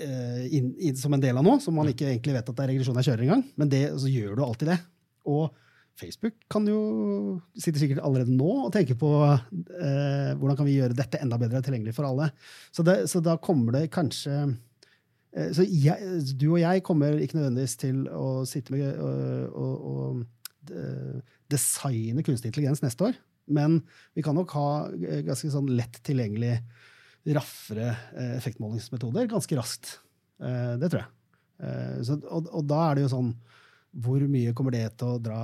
In, 0.00 0.68
inn, 0.78 0.94
som 0.94 1.12
en 1.16 1.22
del 1.22 1.34
av 1.34 1.42
noe, 1.42 1.58
som 1.58 1.74
man 1.74 1.88
ikke 1.90 2.06
egentlig 2.06 2.36
vet 2.36 2.46
at 2.46 2.54
det 2.54 2.62
er 2.62 2.70
regresjon 2.70 3.00
jeg 3.00 3.08
kjører 3.08 3.24
engang. 3.26 3.42
Men 3.58 3.72
det, 3.72 3.82
så 3.98 4.10
gjør 4.12 4.36
du 4.38 4.44
alltid 4.44 4.70
det. 4.70 4.76
Og 5.28 5.50
Facebook 6.00 6.36
kan 6.50 6.66
jo 6.68 6.80
sitter 7.58 7.82
sikkert 7.82 8.02
allerede 8.04 8.32
nå 8.34 8.48
og 8.66 8.72
tenker 8.74 8.98
på 8.98 9.10
eh, 9.26 10.32
hvordan 10.38 10.58
kan 10.58 10.68
vi 10.68 10.78
gjøre 10.78 10.96
dette 10.96 11.20
enda 11.20 11.38
bedre 11.40 11.62
tilgjengelig 11.64 11.94
for 11.96 12.08
alle. 12.08 12.30
Så, 12.72 12.84
det, 12.86 13.02
så 13.10 13.22
da 13.24 13.36
kommer 13.42 13.76
det 13.76 13.90
kanskje 13.94 14.36
Så 15.30 15.62
jeg, 15.62 16.22
du 16.34 16.48
og 16.48 16.58
jeg 16.58 16.82
kommer 16.82 17.20
ikke 17.22 17.36
nødvendigvis 17.38 17.76
til 17.78 18.00
å 18.10 18.42
sitte 18.50 18.74
med 18.74 18.96
og, 18.98 19.84
og, 19.86 20.22
eh, 20.74 21.20
designe 21.50 22.24
kunstig 22.26 22.50
intelligens 22.50 22.82
neste 22.82 23.10
år. 23.10 23.18
Men 23.50 23.80
vi 24.14 24.24
kan 24.24 24.36
nok 24.38 24.52
ha 24.56 24.68
eh, 24.94 25.22
ganske 25.26 25.50
sånn 25.52 25.70
lett 25.76 26.00
tilgjengelig 26.06 26.56
raffere 27.36 27.92
eh, 28.16 28.34
effektmålingsmetoder 28.38 29.30
ganske 29.30 29.58
raskt. 29.58 29.96
Eh, 30.42 30.76
det 30.80 30.90
tror 30.92 31.02
jeg. 31.02 31.10
Eh, 31.60 31.96
så, 32.06 32.18
og, 32.30 32.50
og 32.54 32.68
da 32.70 32.82
er 32.88 32.96
det 32.96 33.02
jo 33.04 33.10
sånn 33.12 33.32
Hvor 34.00 34.22
mye 34.30 34.54
kommer 34.56 34.72
det 34.72 34.86
til 34.96 35.10
å 35.12 35.20
dra 35.20 35.40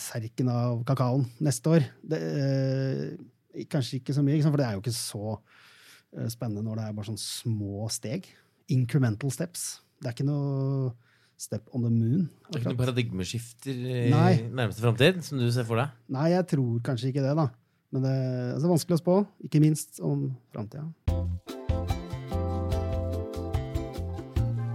serken 0.00 0.48
av 0.52 0.84
kakaoen 0.88 1.26
neste 1.44 1.74
år? 1.76 1.88
Det, 2.06 2.20
eh, 2.42 3.64
kanskje 3.68 3.98
ikke 3.98 4.14
så 4.14 4.22
mye, 4.22 4.38
for 4.44 4.60
det 4.60 4.68
er 4.68 4.76
jo 4.76 4.84
ikke 4.84 4.94
så 4.94 5.34
eh, 5.34 6.28
spennende 6.30 6.62
når 6.62 6.78
det 6.78 6.84
er 6.86 6.94
bare 6.94 7.10
sånn 7.10 7.20
små 7.20 7.88
steg. 7.92 8.28
Incremental 8.74 9.30
steps. 9.32 9.80
Det 9.98 10.10
er 10.10 10.14
ikke 10.16 10.26
noe 10.28 10.90
step 11.38 11.68
on 11.74 11.84
the 11.86 11.90
moon. 11.92 12.26
Det 12.50 12.58
er 12.58 12.60
ikke 12.60 12.72
noen 12.72 12.80
paradigmeskifter 12.82 13.72
i 13.78 14.10
Nei. 14.12 14.32
nærmeste 14.50 14.82
framtid 14.84 15.22
som 15.24 15.38
du 15.40 15.46
ser 15.54 15.64
for 15.68 15.80
deg? 15.80 15.94
Nei, 16.12 16.28
jeg 16.34 16.46
tror 16.50 16.80
kanskje 16.84 17.12
ikke 17.12 17.24
det, 17.24 17.34
da. 17.38 17.48
Men 17.94 18.04
det 18.04 18.10
er 18.12 18.52
altså, 18.58 18.68
vanskelig 18.68 18.98
å 18.98 19.00
spå, 19.00 19.14
ikke 19.48 19.62
minst 19.64 20.00
om 20.04 20.26
framtida. 20.52 20.84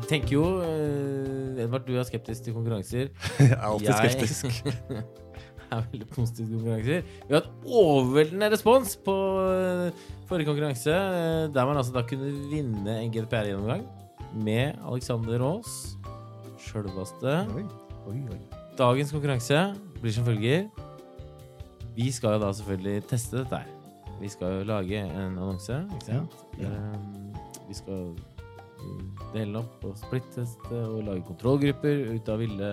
Tenker 0.10 0.34
jo, 0.36 0.46
eh, 0.66 1.62
Edvard, 1.64 1.86
du 1.88 1.96
er 1.98 2.04
skeptisk 2.10 2.44
til 2.48 2.54
konkurranser. 2.58 3.12
Jeg 3.40 3.52
er 3.54 3.62
alltid 3.70 3.88
Jeg- 3.94 4.12
skeptisk. 4.18 4.44
er 5.74 5.88
veldig 5.92 6.08
positive 6.14 6.48
konkurranser. 6.60 7.04
Vi 7.28 7.34
har 7.34 7.42
hatt 7.42 7.68
overveldende 7.68 8.50
respons 8.54 8.96
på 9.06 9.16
eh, 9.44 10.06
forrige 10.30 10.50
konkurranse, 10.52 10.94
eh, 10.94 11.48
der 11.54 11.68
man 11.70 11.80
altså 11.82 11.94
da 11.96 12.06
kunne 12.08 12.32
vinne 12.52 12.98
en 13.02 13.12
GDPR-gjennomgang 13.14 13.86
med 14.44 14.80
Alexander 14.88 15.44
Aas. 15.50 15.78
Sjølveste. 16.64 17.38
Dagens 18.80 19.12
konkurranse 19.14 19.60
blir 20.02 20.16
som 20.16 20.26
følger. 20.26 20.68
Vi 21.94 22.10
skal 22.12 22.38
jo 22.38 22.44
da 22.46 22.52
selvfølgelig 22.58 23.04
teste 23.12 23.44
dette 23.44 23.60
her. 23.62 23.70
Vi 24.22 24.30
skal 24.32 24.60
jo 24.60 24.68
lage 24.70 25.02
en 25.04 25.36
annonse, 25.38 25.82
ikke 25.98 26.06
sant? 26.08 26.38
Ja, 26.62 26.70
ja. 26.70 26.70
Eh, 26.70 27.40
Vi 27.68 27.76
skal 27.78 28.02
eh, 28.14 29.28
dele 29.34 29.62
opp 29.62 29.86
og 29.88 29.96
splitteste 29.98 30.80
og 30.88 31.04
lage 31.08 31.24
kontrollgrupper 31.28 32.16
ut 32.16 32.30
av 32.30 32.42
ville 32.42 32.72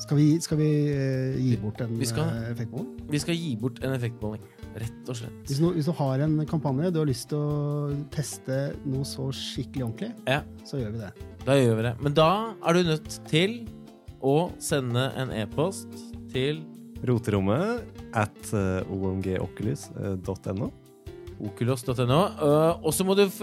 Skal 0.00 0.16
vi, 0.18 0.26
skal 0.42 0.58
vi 0.58 0.68
uh, 0.92 1.36
gi 1.38 1.56
bort 1.60 1.80
en 1.84 1.92
Vi 2.00 2.06
skal. 2.08 2.24
uh, 2.24 2.50
effektmåling? 2.50 2.90
Vi 3.12 3.18
skal 3.22 3.36
gi 3.38 3.50
bort 3.60 3.78
en 3.84 3.92
effektmåling, 3.94 4.42
rett 4.80 5.10
og 5.12 5.18
slett. 5.18 5.36
Hvis, 5.46 5.60
no, 5.62 5.70
hvis 5.76 5.86
du 5.86 5.92
har 5.98 6.22
en 6.24 6.38
kampanje, 6.48 6.90
du 6.94 6.98
har 7.02 7.08
lyst 7.10 7.28
til 7.30 7.38
å 7.38 7.90
teste 8.14 8.58
noe 8.88 9.04
så 9.06 9.28
skikkelig 9.36 9.84
ordentlig, 9.90 10.10
Ja, 10.26 10.40
så 10.66 10.80
gjør 10.80 10.94
vi 10.96 11.02
det. 11.04 11.12
da 11.44 11.56
gjør 11.58 11.76
vi 11.76 11.82
det. 11.88 11.94
Men 12.02 12.16
da 12.16 12.28
er 12.66 12.72
du 12.78 12.82
nødt 12.88 13.10
til 13.30 13.58
å 14.22 14.36
sende 14.62 15.10
en 15.18 15.30
e-post 15.34 15.88
til 16.32 16.62
Roterommet 17.02 17.82
at 18.14 18.52
uh, 18.54 18.86
omgoculus.no. 18.94 20.68
oculos.no. 21.42 22.20
Uh, 22.38 22.78
og 22.86 22.92
så 22.94 23.04
må 23.04 23.16
du 23.18 23.24
f 23.26 23.40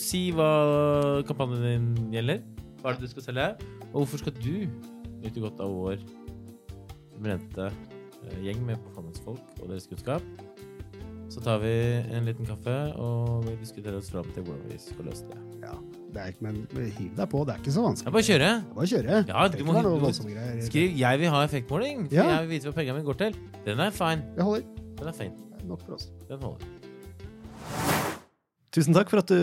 si 0.00 0.28
hva 0.32 1.22
kampanjen 1.26 1.64
din 1.98 2.12
gjelder. 2.14 2.44
Hva 2.78 2.92
er 2.92 3.00
det 3.00 3.08
du 3.08 3.12
skal 3.16 3.26
selge? 3.32 3.48
Og 3.88 4.04
hvorfor 4.04 4.22
skal 4.22 4.36
du 4.38 4.68
nyte 5.22 5.40
godt 5.42 5.60
av 5.64 5.70
vår 5.74 6.04
brente 7.22 7.70
uh, 7.70 8.38
gjeng 8.44 8.60
med 8.66 8.78
performancefolk 8.86 9.60
og 9.62 9.68
deres 9.72 9.88
kunnskap? 9.90 10.22
Så 11.28 11.42
tar 11.44 11.58
vi 11.60 11.72
en 12.16 12.24
liten 12.24 12.46
kaffe 12.48 12.74
og 12.96 13.44
vi 13.44 13.56
diskuterer 13.60 13.98
oss 13.98 14.08
fram 14.10 14.24
til 14.32 14.46
hvordan 14.46 14.62
vi 14.70 14.78
skal 14.80 15.04
løse 15.10 15.26
det. 15.28 15.40
Ja, 15.60 15.74
det 16.14 16.22
er 16.22 16.30
ikke, 16.32 16.46
men 16.46 16.62
hiv 16.96 17.10
deg 17.18 17.28
på, 17.28 17.42
det 17.44 17.52
er 17.54 17.60
ikke 17.60 17.74
så 17.74 17.84
vanskelig. 17.84 18.08
er 18.08 18.16
bare 18.16 18.28
kjøre. 18.30 18.52
Bare 18.78 18.88
kjøre. 18.94 19.18
Ja, 19.28 19.48
du 19.52 19.64
må- 19.68 19.82
du 19.82 19.90
må- 20.00 20.12
Skriv 20.64 20.96
'jeg 20.96 21.18
vil 21.20 21.28
ha 21.28 21.44
effektmåling', 21.46 22.08
for 22.08 22.14
Ja. 22.14 22.28
jeg 22.38 22.48
vil 22.48 22.48
vite 22.56 22.68
hva 22.70 22.74
pengene 22.74 22.94
mine 22.96 23.04
går 23.04 23.18
til. 23.18 23.34
Den 23.66 23.78
er 23.78 23.90
fine. 23.90 24.24
Det 24.36 24.42
holder. 24.44 24.62
Den 24.98 25.08
er 25.08 25.12
fin. 25.12 25.32
Nok 25.68 25.80
for 25.84 25.92
oss. 25.94 26.10
Den 26.28 26.40
holder. 26.40 26.64
Tusen 28.78 28.94
takk 28.94 29.08
for 29.10 29.18
at 29.18 29.26
du 29.26 29.38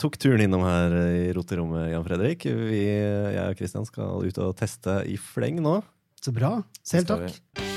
tok 0.00 0.14
turen 0.16 0.40
innom 0.40 0.62
her 0.64 0.94
i 1.12 1.26
roterommet, 1.36 1.90
Jan 1.92 2.06
Fredrik. 2.06 2.46
Vi, 2.48 2.80
jeg 2.88 3.44
og 3.44 3.58
Kristian 3.60 3.84
skal 3.84 4.24
ut 4.24 4.40
og 4.40 4.54
teste 4.56 5.02
i 5.04 5.18
fleng 5.20 5.60
nå. 5.60 5.82
Så 6.24 6.32
bra. 6.32 6.54
Selv 6.80 7.04
takk. 7.10 7.28
vi- 7.28 7.67